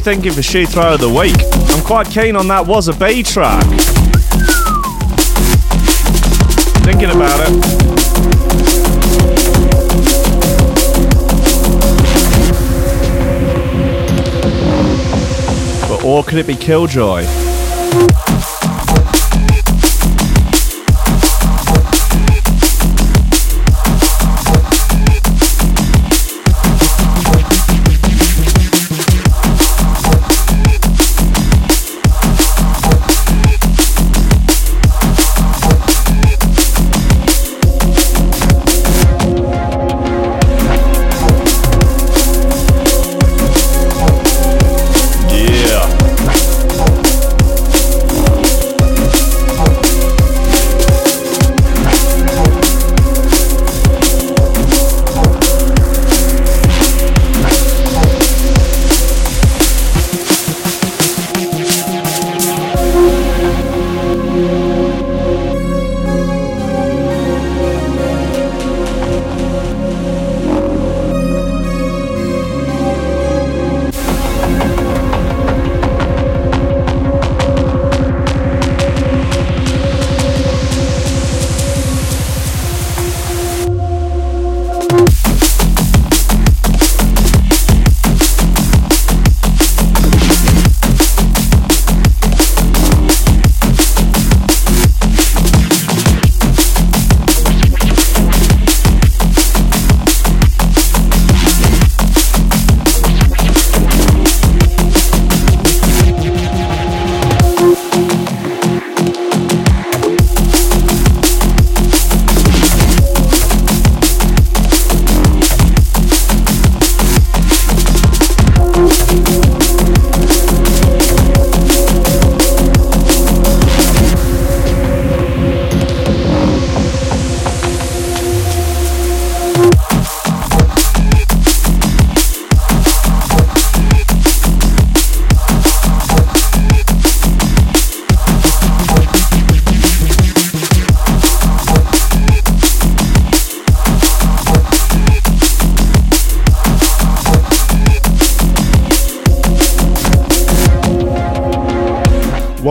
[0.03, 1.37] Thinking for shoe throw of the week?
[1.71, 3.63] I'm quite keen on that was a B track.
[6.83, 7.83] Thinking about it.
[15.89, 17.25] But or could it be Killjoy?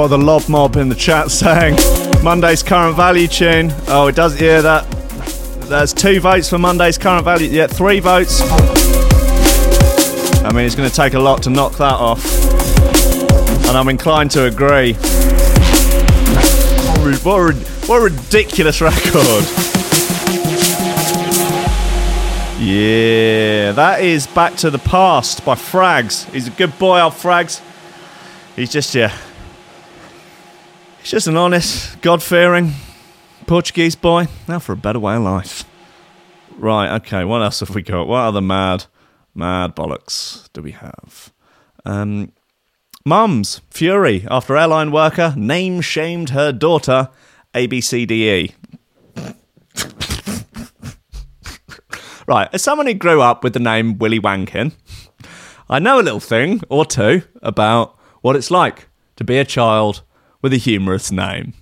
[0.02, 1.78] Are the lob mob in the chat saying?
[2.24, 3.72] Monday's current value tune.
[3.88, 4.42] Oh, it does.
[4.42, 4.90] Yeah, that.
[5.70, 7.48] There's two votes for Monday's current value.
[7.48, 8.42] Yeah, three votes.
[10.42, 12.26] I mean, it's going to take a lot to knock that off.
[13.68, 14.94] And I'm inclined to agree.
[17.04, 17.54] What a,
[17.86, 19.46] what a ridiculous record.
[22.60, 26.28] Yeah, that is Back to the Past by Frags.
[26.32, 27.62] He's a good boy, old Frags.
[28.56, 29.16] He's just, yeah.
[31.02, 32.74] He's just an honest, God fearing
[33.48, 34.28] Portuguese boy.
[34.48, 35.64] Now for a better way of life.
[36.58, 38.08] Right, okay, what else have we got?
[38.08, 38.86] What other mad,
[39.34, 41.34] mad bollocks do we have?
[41.86, 42.34] Um,
[43.04, 47.10] Mums, Fury, after airline worker name shamed her daughter,
[47.56, 48.54] ABCDE.
[52.28, 54.74] right, as someone who grew up with the name Willy Wankin,
[55.68, 60.04] I know a little thing or two about what it's like to be a child
[60.42, 61.54] with a humorous name.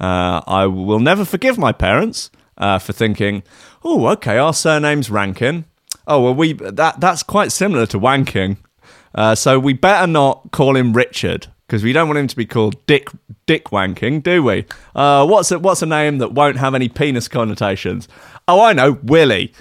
[0.00, 3.42] Uh, I will never forgive my parents uh, for thinking,
[3.84, 5.64] "Oh, okay, our surname's Rankin.
[6.06, 8.58] Oh, well, we that that's quite similar to wanking,
[9.14, 12.46] uh, so we better not call him Richard because we don't want him to be
[12.46, 13.08] called Dick
[13.46, 14.66] Dick Wanking, do we?
[14.94, 18.08] Uh, what's a, what's a name that won't have any penis connotations?
[18.48, 19.52] Oh, I know, Willie.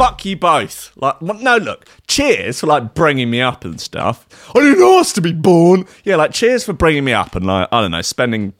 [0.00, 0.96] Fuck you both.
[0.96, 4.26] Like, no, look, cheers for like bringing me up and stuff.
[4.56, 5.84] I didn't ask to be born.
[6.04, 8.54] Yeah, like cheers for bringing me up and like I don't know, spending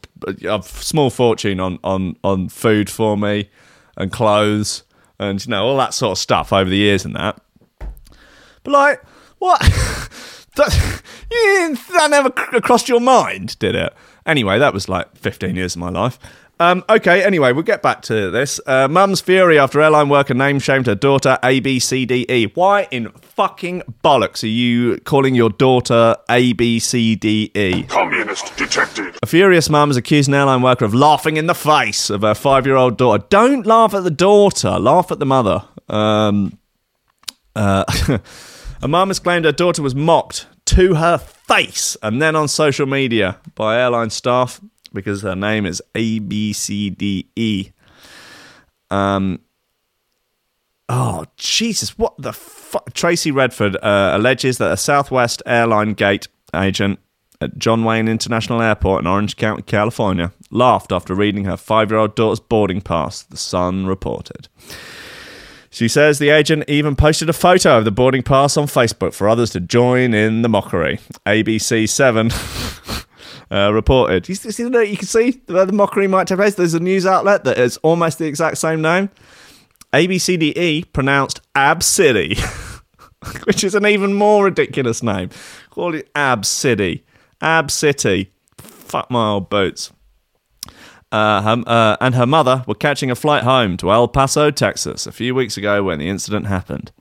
[0.47, 3.49] a small fortune on on on food for me
[3.97, 4.83] and clothes
[5.17, 7.41] and you know all that sort of stuff over the years and that.
[8.63, 9.01] But like,
[9.39, 9.59] what?
[10.57, 13.93] that, that never crossed your mind, did it?
[14.27, 16.19] Anyway, that was like 15 years of my life.
[16.61, 18.61] Um, okay, anyway, we'll get back to this.
[18.67, 22.55] Uh, Mum's fury after airline worker name shamed her daughter ABCDE.
[22.55, 27.89] Why in fucking bollocks are you calling your daughter ABCDE?
[27.89, 29.17] Communist detected.
[29.23, 32.35] A furious mum has accused an airline worker of laughing in the face of her
[32.35, 33.25] five year old daughter.
[33.29, 35.63] Don't laugh at the daughter, laugh at the mother.
[35.89, 36.59] Um,
[37.55, 37.85] uh,
[38.83, 42.85] a mum has claimed her daughter was mocked to her face and then on social
[42.85, 44.61] media by airline staff
[44.93, 47.73] because her name is ABCDE.
[48.89, 49.39] Um,
[50.89, 52.93] oh, Jesus, what the fuck?
[52.93, 56.99] Tracy Redford uh, alleges that a Southwest airline gate agent
[57.39, 61.99] at John Wayne International Airport in Orange County, California, laughed after reading her five year
[61.99, 64.47] old daughter's boarding pass, the Sun reported.
[65.73, 69.29] She says the agent even posted a photo of the boarding pass on Facebook for
[69.29, 70.99] others to join in the mockery.
[71.25, 73.05] ABC7
[73.51, 74.29] uh, reported.
[74.29, 76.55] You, see, you can see where the mockery might take place.
[76.55, 79.09] There's a news outlet that is almost the exact same name.
[79.93, 82.35] ABCDE pronounced Ab City,
[83.43, 85.29] which is an even more ridiculous name.
[85.69, 87.03] Call it Ab City.
[87.41, 88.31] Ab City.
[88.57, 89.91] Fuck my old boots.
[91.11, 95.05] Uh, her, uh, and her mother were catching a flight home to El Paso, Texas,
[95.05, 96.93] a few weeks ago when the incident happened.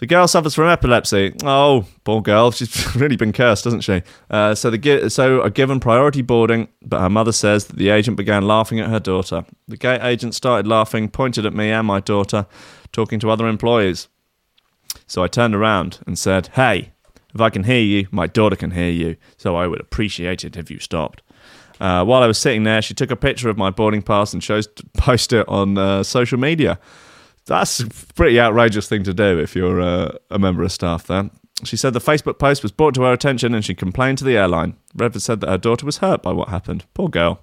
[0.00, 1.34] The girl suffers from epilepsy.
[1.44, 2.52] Oh, poor girl.
[2.52, 4.02] She's really been cursed, hasn't she?
[4.30, 8.16] Uh, so, the so are given priority boarding, but her mother says that the agent
[8.16, 9.44] began laughing at her daughter.
[9.68, 12.46] The gate agent started laughing, pointed at me and my daughter,
[12.92, 14.08] talking to other employees.
[15.06, 16.92] So I turned around and said, Hey,
[17.34, 20.56] if I can hear you, my daughter can hear you, so I would appreciate it
[20.56, 21.20] if you stopped.
[21.78, 24.40] Uh, while I was sitting there, she took a picture of my boarding pass and
[24.40, 26.78] chose to post it on uh, social media.
[27.46, 31.30] That's a pretty outrageous thing to do if you're uh, a member of staff there.
[31.64, 34.36] She said the Facebook post was brought to her attention and she complained to the
[34.36, 34.76] airline.
[34.94, 36.84] Redford said that her daughter was hurt by what happened.
[36.94, 37.40] Poor girl.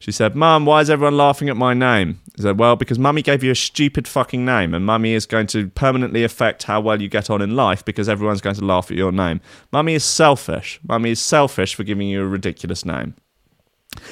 [0.00, 2.20] She said, Mum, why is everyone laughing at my name?
[2.38, 5.46] I said, Well, because Mummy gave you a stupid fucking name, and Mummy is going
[5.48, 8.90] to permanently affect how well you get on in life because everyone's going to laugh
[8.90, 9.42] at your name.
[9.72, 10.80] Mummy is selfish.
[10.88, 13.14] Mummy is selfish for giving you a ridiculous name.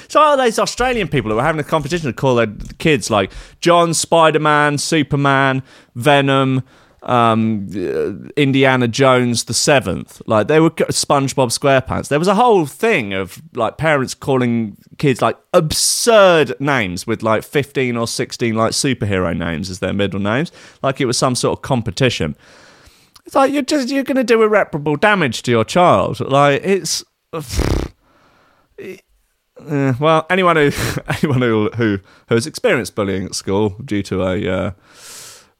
[0.07, 3.31] So all those Australian people who were having a competition to call their kids like
[3.61, 5.63] John, Spider Man, Superman,
[5.95, 6.63] Venom,
[7.03, 7.69] um,
[8.35, 10.21] Indiana Jones the Seventh.
[10.25, 12.09] Like they were SpongeBob SquarePants.
[12.09, 17.43] There was a whole thing of like parents calling kids like absurd names with like
[17.43, 20.51] fifteen or sixteen like superhero names as their middle names,
[20.83, 22.35] like it was some sort of competition.
[23.25, 26.19] It's like you're just you're going to do irreparable damage to your child.
[26.19, 27.03] Like it's.
[29.67, 30.71] Uh, well, anyone who
[31.21, 34.71] anyone who, who who has experienced bullying at school due to a uh,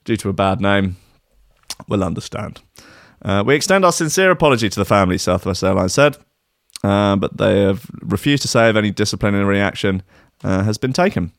[0.06, 0.98] due to a bad name
[1.88, 2.62] will understand.
[3.22, 6.18] Uh, we extend our sincere apology to the family, Southwest Airlines said,
[6.84, 10.02] uh, but they have refused to say if any disciplinary action
[10.44, 11.32] uh, has been taken.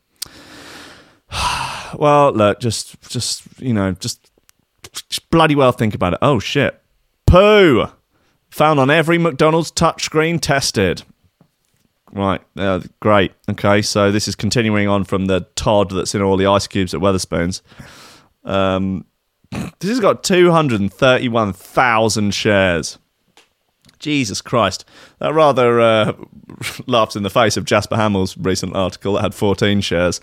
[1.95, 4.29] well, look, just just you know, just,
[5.09, 6.19] just bloody well think about it.
[6.21, 6.79] Oh shit,
[7.25, 7.87] poo
[8.51, 11.03] found on every McDonald's touchscreen tested.
[12.13, 13.31] Right, uh, great.
[13.49, 16.93] Okay, so this is continuing on from the Todd that's in all the ice cubes
[16.93, 17.61] at Wetherspoons.
[18.43, 19.05] Um,
[19.51, 22.97] this has got 231,000 shares.
[24.01, 24.83] Jesus Christ.
[25.19, 26.13] That rather uh,
[26.87, 30.19] laughs in the face of Jasper Hamill's recent article that had 14 shares.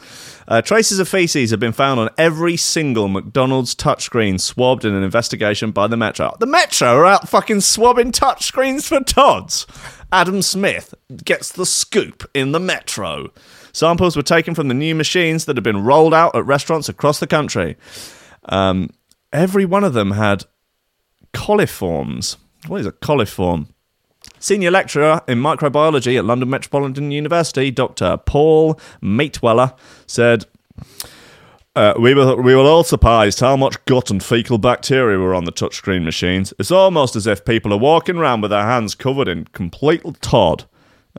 [0.46, 5.02] Uh, traces of feces have been found on every single McDonald's touchscreen swabbed in an
[5.02, 6.36] investigation by the Metro.
[6.38, 9.66] The Metro are out fucking swabbing touchscreens for Todds.
[10.10, 13.30] Adam Smith gets the scoop in the Metro.
[13.72, 17.20] Samples were taken from the new machines that have been rolled out at restaurants across
[17.20, 17.76] the country.
[18.46, 18.90] Um,
[19.32, 20.44] every one of them had
[21.34, 22.36] coliforms.
[22.66, 23.68] What is a coliform?
[24.40, 28.18] Senior lecturer in microbiology at London Metropolitan University, Dr.
[28.18, 30.46] Paul Matewele, said,
[31.76, 35.44] uh, we, were, we were all surprised how much gut and fecal bacteria were on
[35.44, 36.52] the touchscreen machines.
[36.59, 40.64] It's almost as if people are walking around with their hands covered in complete Todd.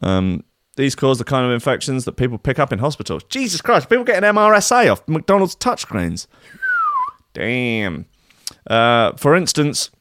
[0.01, 0.43] Um,
[0.75, 3.23] these cause the kind of infections that people pick up in hospitals.
[3.23, 6.27] Jesus Christ, people getting MRSA off McDonald's touchscreens.
[7.33, 8.05] Damn.
[8.67, 9.91] Uh, for instance,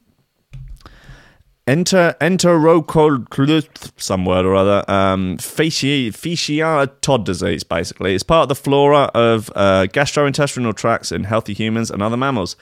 [1.69, 3.69] enter enterococcal
[4.01, 8.15] some word or other um fascial Todd disease basically.
[8.15, 12.57] It's part of the flora of uh, gastrointestinal tracts in healthy humans and other mammals.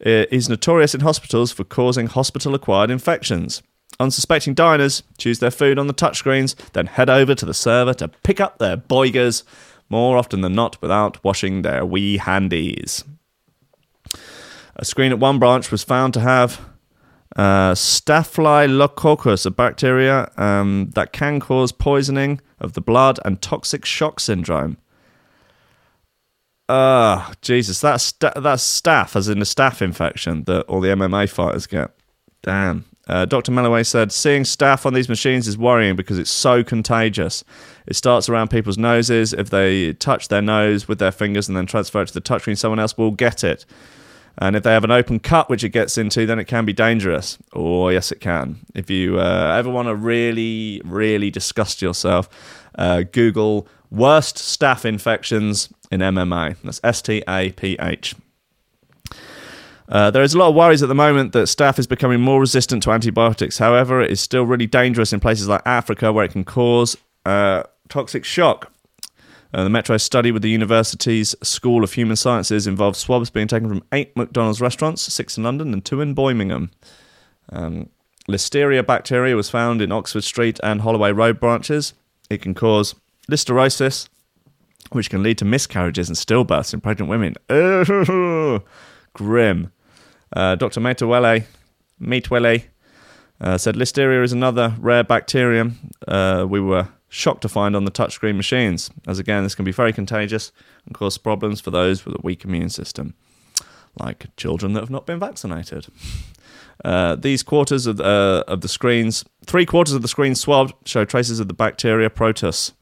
[0.00, 3.62] It is notorious in hospitals for causing hospital acquired infections.
[4.00, 8.08] Unsuspecting diners choose their food on the touchscreens then head over to the server to
[8.08, 9.44] pick up their boigers
[9.88, 13.04] more often than not without washing their wee handies.
[14.76, 16.60] A screen at one branch was found to have
[17.38, 24.18] uh, Staphylococcus, a bacteria um, that can cause poisoning of the blood and toxic shock
[24.18, 24.76] syndrome.
[26.68, 31.30] Ah, Jesus, that's sta- that's staph, as in the staph infection that all the MMA
[31.30, 31.92] fighters get.
[32.42, 32.84] Damn.
[33.06, 33.52] Uh, Dr.
[33.52, 37.42] Melloway said, seeing staph on these machines is worrying because it's so contagious.
[37.86, 39.32] It starts around people's noses.
[39.32, 42.58] If they touch their nose with their fingers and then transfer it to the touchscreen,
[42.58, 43.64] someone else will get it.
[44.40, 46.72] And if they have an open cut, which it gets into, then it can be
[46.72, 47.38] dangerous.
[47.52, 48.60] Oh, yes, it can.
[48.74, 52.28] If you uh, ever want to really, really disgust yourself,
[52.76, 56.56] uh, Google worst staph infections in MMA.
[56.62, 58.14] That's S T A P H.
[59.88, 62.40] Uh, there is a lot of worries at the moment that staph is becoming more
[62.40, 63.58] resistant to antibiotics.
[63.58, 67.62] However, it is still really dangerous in places like Africa where it can cause uh,
[67.88, 68.70] toxic shock.
[69.52, 73.68] Uh, the Metro study with the university's School of Human Sciences involved swabs being taken
[73.68, 76.70] from eight McDonald's restaurants, six in London and two in Birmingham.
[77.50, 77.88] Um,
[78.28, 81.94] Listeria bacteria was found in Oxford Street and Holloway Road branches.
[82.28, 82.94] It can cause
[83.30, 84.08] listeriosis,
[84.92, 87.34] which can lead to miscarriages and stillbirths in pregnant women.
[89.14, 89.72] Grim.
[90.30, 90.80] Uh, Dr.
[90.80, 92.64] Matewele,
[93.40, 97.90] uh, said Listeria is another rare bacterium uh, we were shocked to find on the
[97.90, 100.52] touchscreen machines, as again, this can be very contagious
[100.86, 103.14] and cause problems for those with a weak immune system,
[103.98, 105.86] like children that have not been vaccinated.
[106.84, 111.04] Uh, these quarters of, uh, of the screens, three quarters of the screens swabbed show
[111.04, 112.72] traces of the bacteria Proteus.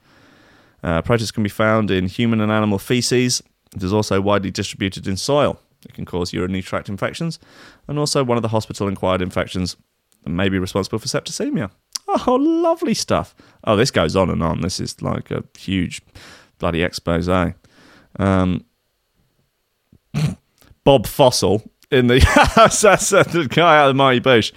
[0.82, 3.42] Uh, Proteus can be found in human and animal feces.
[3.74, 5.60] It is also widely distributed in soil.
[5.84, 7.38] It can cause urinary tract infections
[7.88, 9.76] and also one of the hospital acquired infections
[10.24, 11.70] that may be responsible for septicemia.
[12.08, 13.34] Oh, lovely stuff.
[13.66, 14.60] Oh, this goes on and on.
[14.60, 16.00] This is like a huge
[16.58, 17.28] bloody expose.
[18.18, 18.64] Um,
[20.84, 22.18] Bob Fossil in the
[23.32, 24.52] the guy out of Mighty Boosh,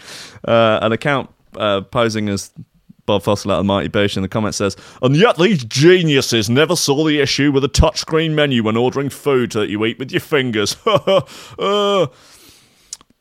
[0.47, 2.51] uh, an account uh, posing as
[3.05, 6.75] Bob Fossil out of Mighty Boosh in the comments says, and yet these geniuses never
[6.75, 10.21] saw the issue with a touchscreen menu when ordering food that you eat with your
[10.21, 10.77] fingers.
[10.85, 12.07] uh,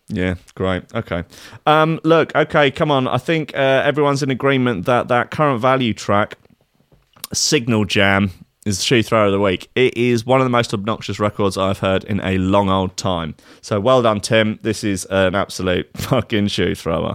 [0.09, 0.85] yeah, great.
[0.95, 1.25] Okay.
[1.67, 3.07] Um, look, okay, come on.
[3.07, 6.39] I think uh, everyone's in agreement that that current value track,
[7.33, 8.31] Signal Jam,
[8.65, 9.71] is the shoe thrower of the week.
[9.75, 13.35] It is one of the most obnoxious records I've heard in a long old time.
[13.61, 14.59] So well done, Tim.
[14.63, 17.13] This is an absolute fucking shoe thrower.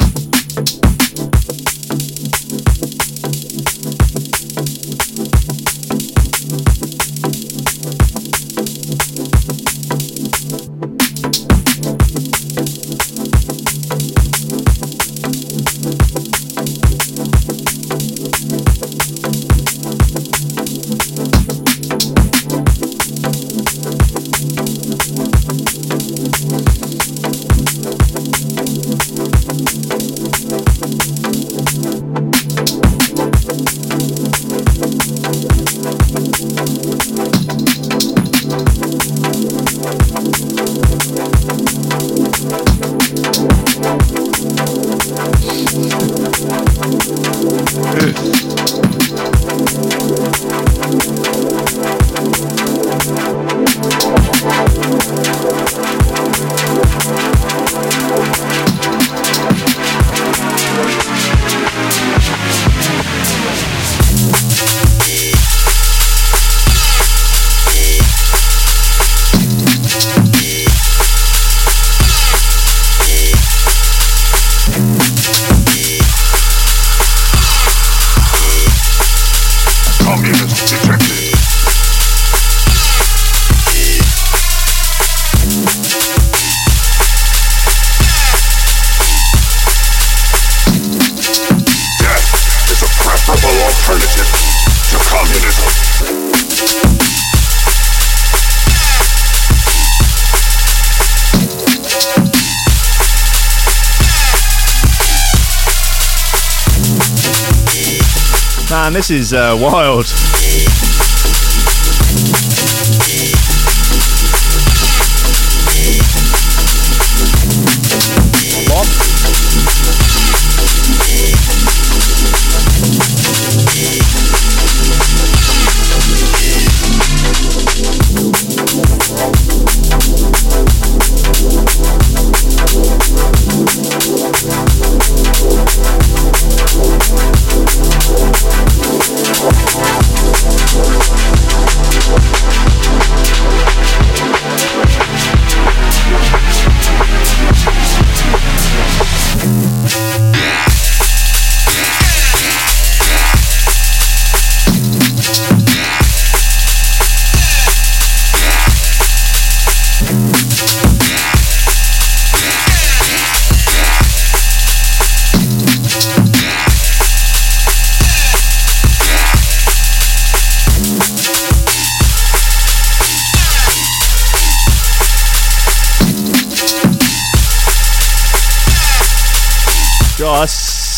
[108.73, 110.07] Man, this is uh, wild.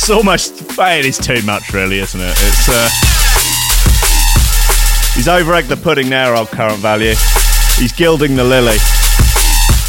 [0.06, 0.62] It's almost.
[0.78, 2.30] It is too much, really, isn't it?
[2.30, 2.70] It's.
[2.70, 2.88] Uh,
[5.16, 7.16] he's over the pudding there, old current value.
[7.80, 8.78] He's gilding the lily.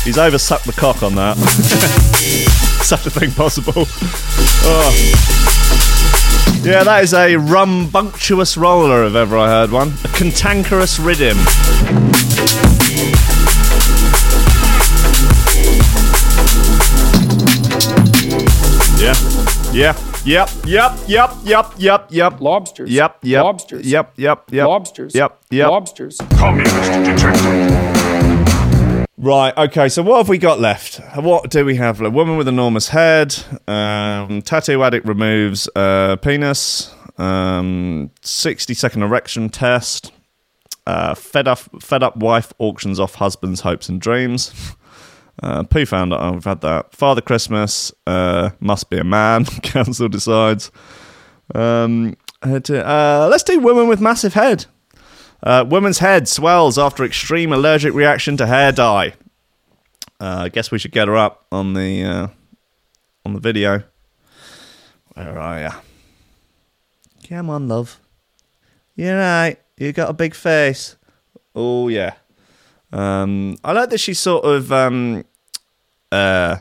[0.04, 1.36] He's oversucked the cock on that.
[2.82, 3.84] Such a thing possible.
[4.64, 4.90] Oh.
[6.62, 9.92] Yeah, that is a rumbunctious roller if ever I heard one.
[10.02, 11.36] A cantankerous rhythm.
[19.76, 19.94] Yeah.
[20.24, 20.48] Yep.
[20.64, 20.92] Yep.
[21.06, 21.30] Yep.
[21.44, 21.72] Yep.
[21.76, 22.06] Yep.
[22.10, 22.40] Yep.
[22.40, 22.90] Lobsters.
[22.90, 23.18] Yep.
[23.20, 23.44] Yep.
[23.44, 23.86] Lobsters.
[23.86, 24.14] Yep.
[24.16, 24.50] Yep.
[24.50, 24.66] Yep.
[24.68, 25.14] Lobsters.
[25.14, 25.38] Yep.
[25.50, 25.68] Yep.
[25.68, 26.18] Lobsters.
[29.18, 29.52] Right.
[29.54, 29.90] Okay.
[29.90, 31.02] So what have we got left?
[31.16, 32.00] What do we have?
[32.00, 33.36] A woman with enormous head.
[33.68, 36.94] Um, tattoo addict removes uh, penis.
[37.18, 40.10] Um, Sixty second erection test.
[40.86, 41.58] Uh, fed up.
[41.82, 44.74] Fed up wife auctions off husband's hopes and dreams.
[45.42, 46.20] Uh, Pooh found out.
[46.22, 46.94] Oh, we've had that.
[46.94, 49.44] Father Christmas uh, must be a man.
[49.62, 50.70] Council decides.
[51.54, 54.66] Um, uh, uh, let's do woman with massive head.
[55.42, 59.12] Uh, woman's head swells after extreme allergic reaction to hair dye.
[60.18, 62.30] Uh, I guess we should get her up on the
[63.24, 63.82] on the video.
[65.14, 65.72] Where are ya?
[67.28, 68.00] Come on, love.
[68.94, 69.58] You're right.
[69.76, 70.96] You got a big face.
[71.54, 72.14] Oh yeah.
[72.92, 75.24] Um, I like that she's sort of um,
[76.12, 76.56] uh,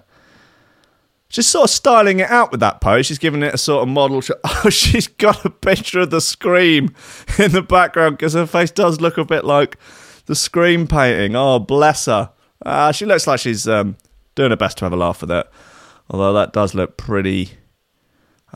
[1.29, 3.05] sort of styling it out with that pose.
[3.05, 4.21] She's giving it a sort of model.
[4.65, 6.93] Oh, she's got a picture of the scream
[7.37, 9.77] in the background because her face does look a bit like
[10.25, 11.35] the scream painting.
[11.35, 12.31] Oh, bless her.
[12.65, 13.97] Uh, she looks like she's um,
[14.33, 15.47] doing her best to have a laugh with it.
[16.09, 17.51] Although that does look pretty.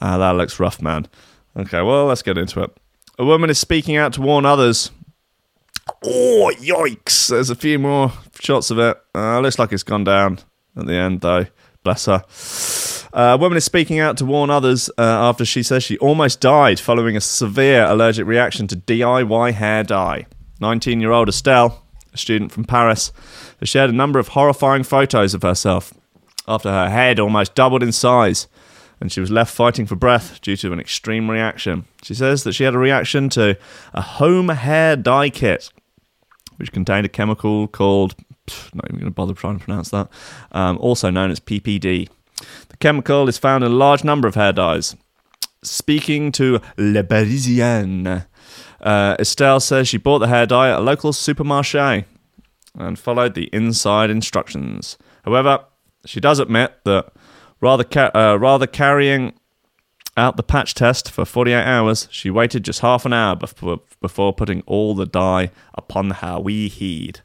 [0.01, 1.07] Uh, that looks rough, man.
[1.57, 2.75] Okay, well, let's get into it.
[3.17, 4.91] A woman is speaking out to warn others.
[6.03, 7.29] Oh, yikes.
[7.29, 8.97] There's a few more shots of it.
[9.13, 10.39] Uh, looks like it's gone down
[10.75, 11.45] at the end, though.
[11.83, 12.23] Bless her.
[13.11, 16.39] Uh, a woman is speaking out to warn others uh, after she says she almost
[16.39, 20.25] died following a severe allergic reaction to DIY hair dye.
[20.59, 21.83] 19 year old Estelle,
[22.13, 23.11] a student from Paris,
[23.59, 25.93] has shared a number of horrifying photos of herself
[26.47, 28.47] after her head almost doubled in size
[28.99, 31.85] and she was left fighting for breath due to an extreme reaction.
[32.03, 33.57] She says that she had a reaction to
[33.93, 35.71] a home hair dye kit,
[36.59, 38.15] which contained a chemical called,
[38.47, 40.09] pff, not even going to bother trying to pronounce that,
[40.51, 42.09] um, also known as PPD.
[42.67, 44.95] The chemical is found in a large number of hair dyes.
[45.63, 48.25] Speaking to Le Parisien,
[48.81, 52.05] uh, Estelle says she bought the hair dye at a local supermarché
[52.75, 54.97] and followed the inside instructions.
[55.25, 55.65] However,
[56.05, 57.11] she does admit that
[57.61, 59.33] rather ca- uh, rather carrying
[60.19, 64.33] out the patch test for 48 hours, she waited just half an hour before, before
[64.33, 67.21] putting all the dye upon her wee heed.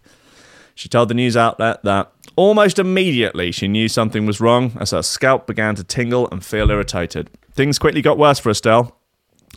[0.74, 5.02] She told the news outlet that almost immediately she knew something was wrong as her
[5.02, 7.30] scalp began to tingle and feel irritated.
[7.52, 8.96] Things quickly got worse for Estelle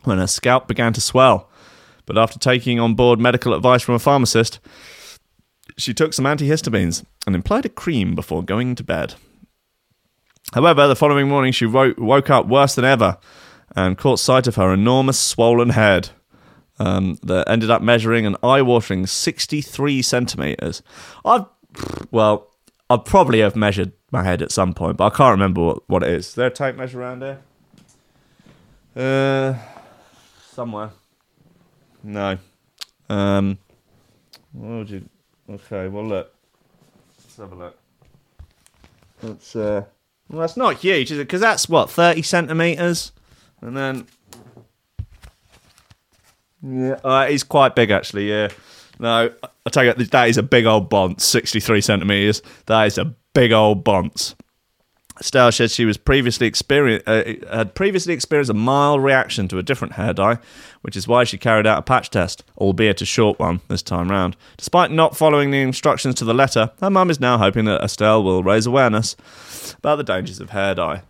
[0.03, 1.49] when her scalp began to swell.
[2.05, 4.59] But after taking on board medical advice from a pharmacist,
[5.77, 9.15] she took some antihistamines and applied a cream before going to bed.
[10.54, 13.18] However, the following morning she wo- woke up worse than ever
[13.76, 16.10] and caught sight of her enormous swollen head
[16.80, 20.82] um, that ended up measuring an eye-watering 63 centimeters.
[21.26, 21.45] I've
[22.12, 22.52] well,
[22.89, 26.04] I probably have measured my head at some point, but I can't remember what, what
[26.04, 26.28] it is.
[26.30, 27.39] Is there a tape measure around here?
[28.95, 29.54] Uh,
[30.52, 30.91] somewhere.
[32.04, 32.38] No.
[33.10, 33.58] Um,
[34.54, 35.10] what would you?
[35.50, 36.34] Okay, well look.
[37.20, 37.78] Let's have a look.
[39.22, 39.86] That's uh,
[40.30, 41.23] well, that's not huge, is it?
[41.23, 43.11] Because that's what thirty centimeters,
[43.61, 44.07] and then
[46.61, 48.30] yeah, uh, it's quite big actually.
[48.30, 48.49] Yeah,
[48.99, 49.32] no,
[49.65, 52.41] I tell you, what, that is a big old bonce, sixty-three centimeters.
[52.65, 54.36] That is a big old bonce.
[55.20, 59.63] Estelle said she was previously experienced uh, had previously experienced a mild reaction to a
[59.63, 60.38] different hair dye,
[60.82, 64.09] which is why she carried out a patch test, albeit a short one this time
[64.09, 64.36] round.
[64.57, 68.24] Despite not following the instructions to the letter, her mum is now hoping that Estelle
[68.24, 69.15] will raise awareness
[69.80, 71.01] about the dangers of hair dye.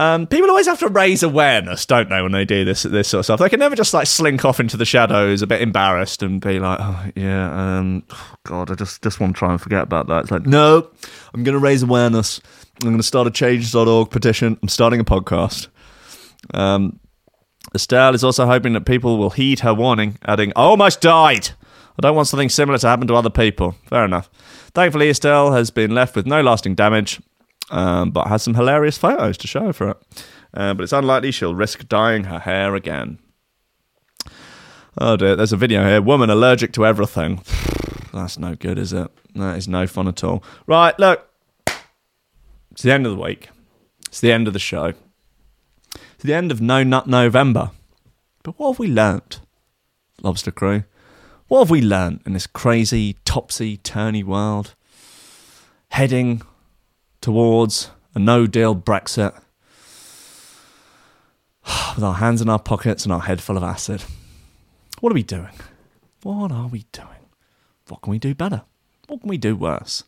[0.00, 3.20] Um, people always have to raise awareness, don't they, when they do this this sort
[3.20, 3.40] of stuff?
[3.40, 6.60] They can never just like slink off into the shadows, a bit embarrassed, and be
[6.60, 8.04] like, "Oh yeah, um,
[8.44, 10.88] God, I just just want to try and forget about that." It's like, no,
[11.34, 12.40] I'm going to raise awareness.
[12.82, 14.56] I'm going to start a Change.org petition.
[14.62, 15.66] I'm starting a podcast.
[16.54, 17.00] Um,
[17.74, 21.50] Estelle is also hoping that people will heed her warning, adding, I almost died.
[21.98, 23.74] I don't want something similar to happen to other people.
[23.86, 24.30] Fair enough.
[24.72, 27.20] Thankfully, Estelle has been left with no lasting damage,
[27.70, 29.96] um, but has some hilarious photos to show for it.
[30.54, 33.18] Uh, but it's unlikely she'll risk dyeing her hair again.
[34.96, 36.02] Oh dear, there's a video here.
[36.02, 37.42] Woman allergic to everything.
[38.12, 39.10] That's no good, is it?
[39.34, 40.42] That is no fun at all.
[40.66, 41.28] Right, look.
[42.72, 43.50] It's the end of the week.
[44.06, 44.94] It's the end of the show.
[45.94, 47.70] It's the end of No Nut November.
[48.42, 49.40] But what have we learnt,
[50.22, 50.84] Lobster Crew?
[51.48, 54.74] What have we learnt in this crazy, topsy turny world?
[55.90, 56.42] heading
[57.20, 59.34] towards a no deal Brexit
[61.94, 64.04] with our hands in our pockets and our head full of acid.
[65.00, 65.52] What are we doing?
[66.22, 67.08] What are we doing?
[67.88, 68.62] What can we do better?
[69.06, 70.04] What can we do worse?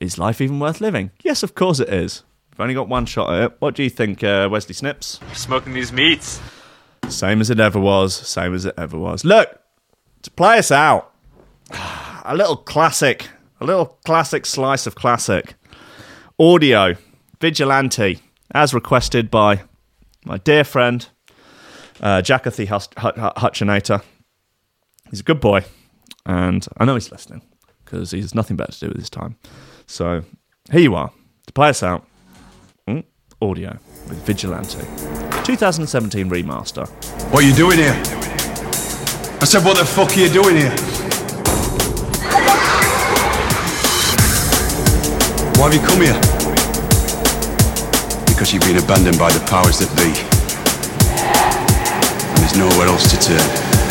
[0.00, 1.10] Is life even worth living?
[1.22, 2.22] Yes, of course it is.
[2.50, 3.56] We've only got one shot at it.
[3.58, 5.20] What do you think, uh, Wesley Snipes?
[5.34, 6.40] Smoking these meats.
[7.08, 8.14] Same as it ever was.
[8.14, 9.24] Same as it ever was.
[9.24, 9.60] Look,
[10.22, 11.12] to play us out,
[12.24, 13.28] a little classic,
[13.60, 15.54] a little classic slice of classic.
[16.40, 16.94] Audio,
[17.38, 18.18] Vigilante,
[18.54, 19.60] as requested by
[20.24, 21.06] my dear friend,
[22.00, 24.00] uh, Jackathy Hutchinator.
[25.10, 25.64] He's a good boy,
[26.24, 27.42] and I know he's listening
[27.84, 29.36] because he has nothing better to do with his time.
[29.86, 30.22] So
[30.72, 31.12] here you are
[31.46, 32.06] to play us out.
[32.88, 33.04] mm,
[33.42, 33.78] Audio
[34.08, 34.78] with Vigilante,
[35.44, 36.88] 2017 remaster.
[37.30, 37.92] What are you doing here?
[39.42, 40.74] I said, what the fuck are you doing here?
[45.60, 46.29] Why have you come here?
[48.40, 50.16] Because you've been abandoned by the powers that be.
[52.24, 53.89] And there's nowhere else to turn.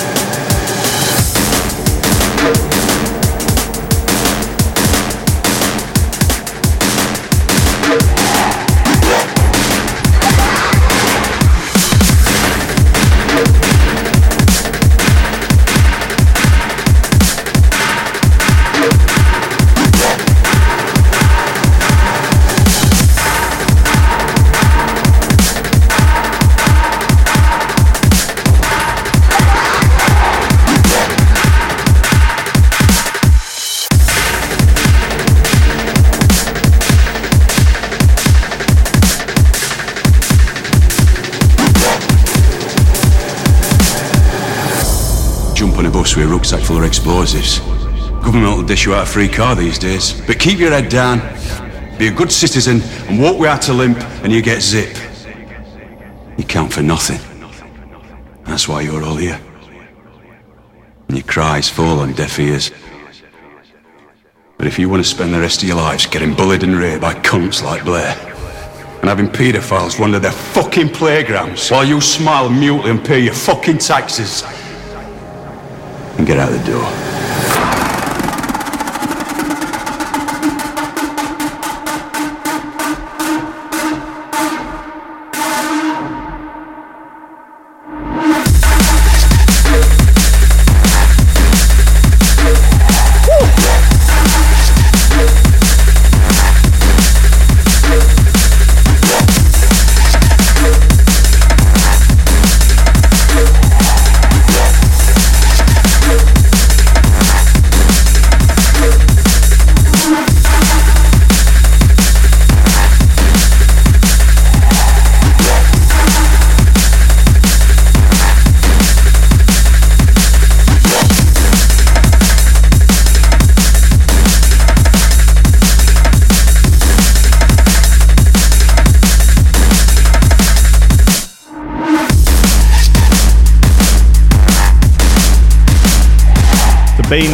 [46.39, 47.59] Rucksack full of explosives.
[48.23, 50.21] Government will dish you out a free car these days.
[50.25, 51.19] But keep your head down,
[51.97, 52.79] be a good citizen,
[53.09, 54.97] and walk without a limp, and you get zip.
[56.37, 57.19] You count for nothing.
[58.45, 59.37] That's why you're all here.
[61.09, 62.71] And your cries fall on deaf ears.
[64.57, 67.01] But if you want to spend the rest of your lives getting bullied and raped
[67.01, 68.15] by cunts like Blair,
[69.01, 73.33] and having paedophiles run to their fucking playgrounds while you smile mutely and pay your
[73.33, 74.45] fucking taxes,
[76.29, 77.08] get out of the door.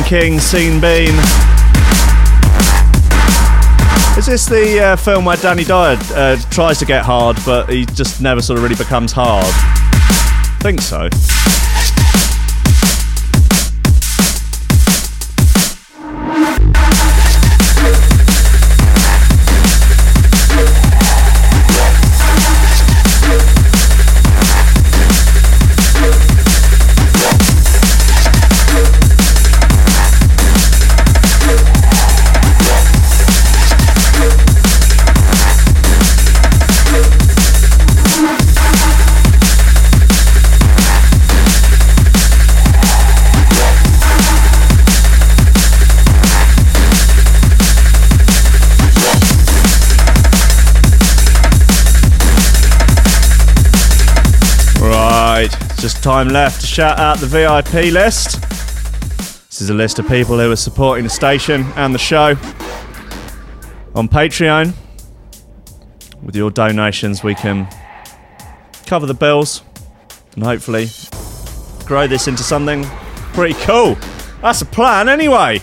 [0.05, 1.15] King, Scene Bean.
[4.15, 7.85] Is this the uh, film where Danny Dyer uh, tries to get hard, but he
[7.87, 9.45] just never sort of really becomes hard?
[9.47, 11.09] I think so.
[55.79, 58.41] Just time left to shout out the VIP list.
[59.49, 62.35] This is a list of people who are supporting the station and the show
[63.93, 64.73] on Patreon.
[66.21, 67.67] With your donations, we can
[68.85, 69.61] cover the bills
[70.33, 70.87] and hopefully
[71.85, 72.83] grow this into something
[73.33, 73.97] pretty cool.
[74.41, 75.61] That's a plan, anyway.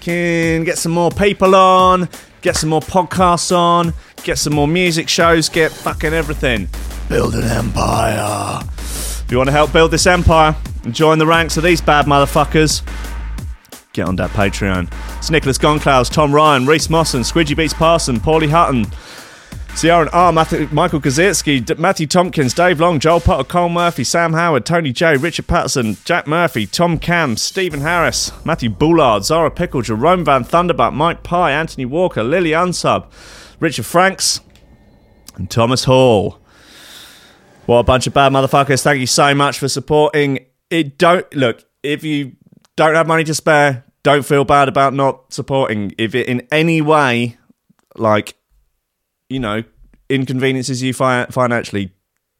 [0.00, 2.08] Can get some more people on,
[2.42, 6.68] get some more podcasts on, get some more music shows, get fucking everything.
[7.08, 8.62] Build an empire.
[9.30, 12.06] If you want to help build this empire and join the ranks of these bad
[12.06, 12.82] motherfuckers,
[13.92, 14.92] get on that Patreon.
[15.18, 18.86] It's Nicholas Gonklaus, Tom Ryan, Reese Mosson, Squidgy Beats Parson, Paulie Hutton,
[19.76, 24.32] Ciaran R, Matthew, Michael Kazitsky, D- Matthew Tompkins, Dave Long, Joel Potter, Cole Murphy, Sam
[24.32, 29.82] Howard, Tony J, Richard Patterson, Jack Murphy, Tom Cam, Stephen Harris, Matthew Bullard, Zara Pickle,
[29.82, 33.06] Jerome Van Thunderbutt, Mike Pye, Anthony Walker, Lily Unsub,
[33.60, 34.40] Richard Franks,
[35.36, 36.40] and Thomas Hall.
[37.70, 38.82] What a bunch of bad motherfuckers.
[38.82, 40.44] Thank you so much for supporting.
[40.70, 42.34] It don't look, if you
[42.74, 45.94] don't have money to spare, don't feel bad about not supporting.
[45.96, 47.38] If it in any way
[47.94, 48.34] like
[49.28, 49.62] you know,
[50.08, 51.92] inconveniences you fi- financially,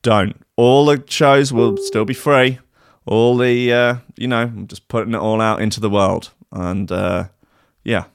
[0.03, 0.35] don't.
[0.57, 2.59] All the shows will still be free.
[3.07, 6.33] All the, uh, you know, I'm just putting it all out into the world.
[6.51, 7.29] And uh,
[7.85, 8.07] yeah,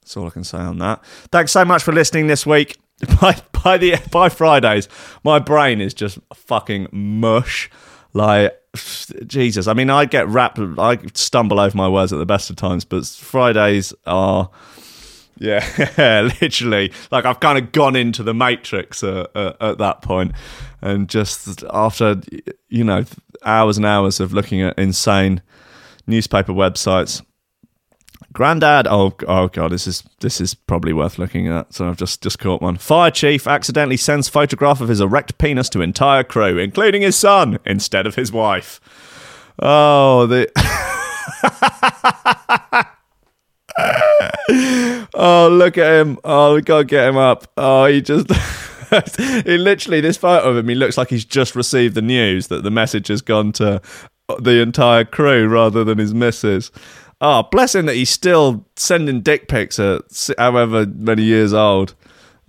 [0.00, 1.04] that's all I can say on that.
[1.30, 2.78] Thanks so much for listening this week.
[3.20, 4.88] By by the by Fridays,
[5.24, 7.70] my brain is just fucking mush.
[8.12, 8.56] Like
[9.26, 10.58] Jesus, I mean, I get wrapped.
[10.58, 14.50] I stumble over my words at the best of times, but Fridays are
[15.42, 16.92] yeah, literally.
[17.10, 20.32] Like I've kind of gone into the matrix uh, uh, at that point,
[20.80, 22.20] and just after
[22.68, 23.04] you know
[23.44, 25.42] hours and hours of looking at insane
[26.06, 27.22] newspaper websites.
[28.32, 31.72] Grandad, oh oh god, this is this is probably worth looking at.
[31.72, 32.76] So I've just just caught one.
[32.76, 37.58] Fire chief accidentally sends photograph of his erect penis to entire crew, including his son,
[37.64, 38.80] instead of his wife.
[39.58, 40.50] Oh, the.
[45.14, 46.18] oh, look at him.
[46.24, 47.46] Oh, we gotta get him up.
[47.56, 48.30] Oh, he just.
[49.46, 52.62] he literally, this photo of him, he looks like he's just received the news that
[52.62, 53.80] the message has gone to
[54.38, 56.70] the entire crew rather than his missus.
[57.24, 60.02] Ah, oh, bless him that he's still sending dick pics at
[60.36, 61.94] however many years old.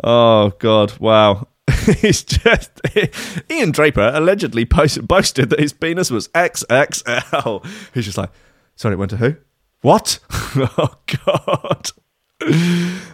[0.04, 0.98] Oh, God.
[1.00, 1.48] Wow.
[2.02, 2.82] he's just.
[3.52, 7.64] Ian Draper allegedly posted, boasted that his penis was XXL.
[7.94, 8.32] He's just like,
[8.76, 9.36] sorry, it went to who?
[9.82, 10.18] What?
[10.32, 11.92] oh, God.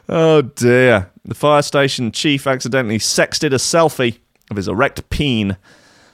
[0.07, 1.11] Oh, dear.
[1.25, 4.19] The fire station chief accidentally sexted a selfie
[4.49, 5.57] of his erect peen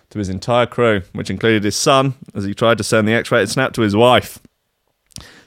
[0.09, 3.31] to his entire crew, which included his son, as he tried to send the X
[3.31, 4.39] rated snap to his wife.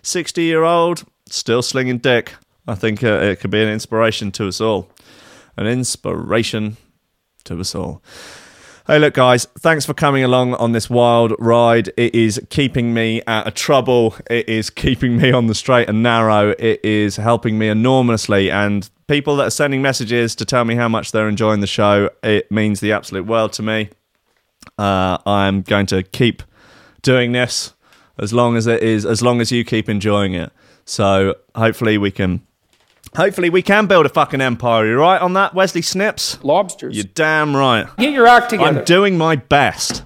[0.02, 2.34] 60 year old, still slinging dick.
[2.66, 4.90] I think uh, it could be an inspiration to us all.
[5.56, 6.76] An inspiration
[7.44, 8.02] to us all.
[8.86, 11.88] Hey, look, guys, thanks for coming along on this wild ride.
[11.98, 14.14] It is keeping me out of trouble.
[14.30, 16.54] It is keeping me on the straight and narrow.
[16.58, 18.50] It is helping me enormously.
[18.50, 22.08] And people that are sending messages to tell me how much they're enjoying the show,
[22.22, 23.90] it means the absolute world to me.
[24.78, 26.42] Uh, I'm going to keep
[27.02, 27.74] doing this
[28.18, 30.52] as long as it is, as long as you keep enjoying it.
[30.84, 32.42] So hopefully we can
[33.16, 34.86] Hopefully, we can build a fucking empire.
[34.86, 36.42] You right on that, Wesley Snipes?
[36.44, 36.94] Lobsters.
[36.94, 37.86] You're damn right.
[37.96, 38.80] Get your act together.
[38.80, 40.04] I'm doing my best.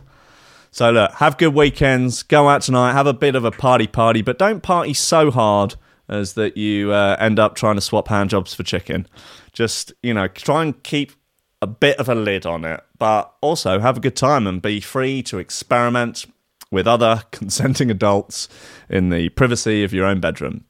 [0.71, 2.23] So, look, have good weekends.
[2.23, 5.75] Go out tonight, have a bit of a party party, but don't party so hard
[6.09, 9.07] as that you uh, end up trying to swap hand jobs for chicken.
[9.53, 11.13] Just, you know, try and keep
[11.61, 14.81] a bit of a lid on it, but also have a good time and be
[14.81, 16.27] free to experiment
[16.73, 18.49] with other consenting adults
[18.89, 20.65] in the privacy of your own bedroom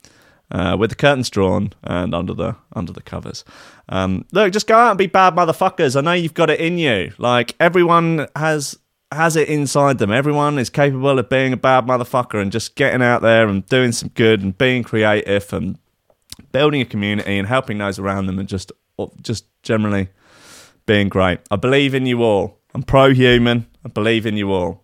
[0.51, 3.45] uh, with the curtains drawn and under the under the covers.
[3.89, 5.97] Um, look, just go out and be bad motherfuckers.
[5.97, 7.12] I know you've got it in you.
[7.16, 8.79] Like everyone has
[9.11, 10.11] has it inside them.
[10.12, 13.93] Everyone is capable of being a bad motherfucker and just getting out there and doing
[13.93, 15.79] some good and being creative and
[16.51, 18.73] building a community and helping those around them and just
[19.23, 20.09] just generally
[20.85, 21.41] being great.
[21.51, 22.59] I believe in you all.
[22.74, 23.66] I'm pro human.
[23.85, 24.82] I believe in you all.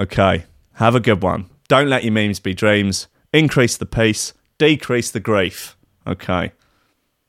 [0.00, 0.44] Okay,
[0.74, 1.50] have a good one.
[1.68, 3.06] Don't let your memes be dreams.
[3.32, 5.74] Increase the peace decrease the grief.
[6.06, 6.52] Okay.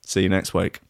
[0.05, 0.81] See you next week.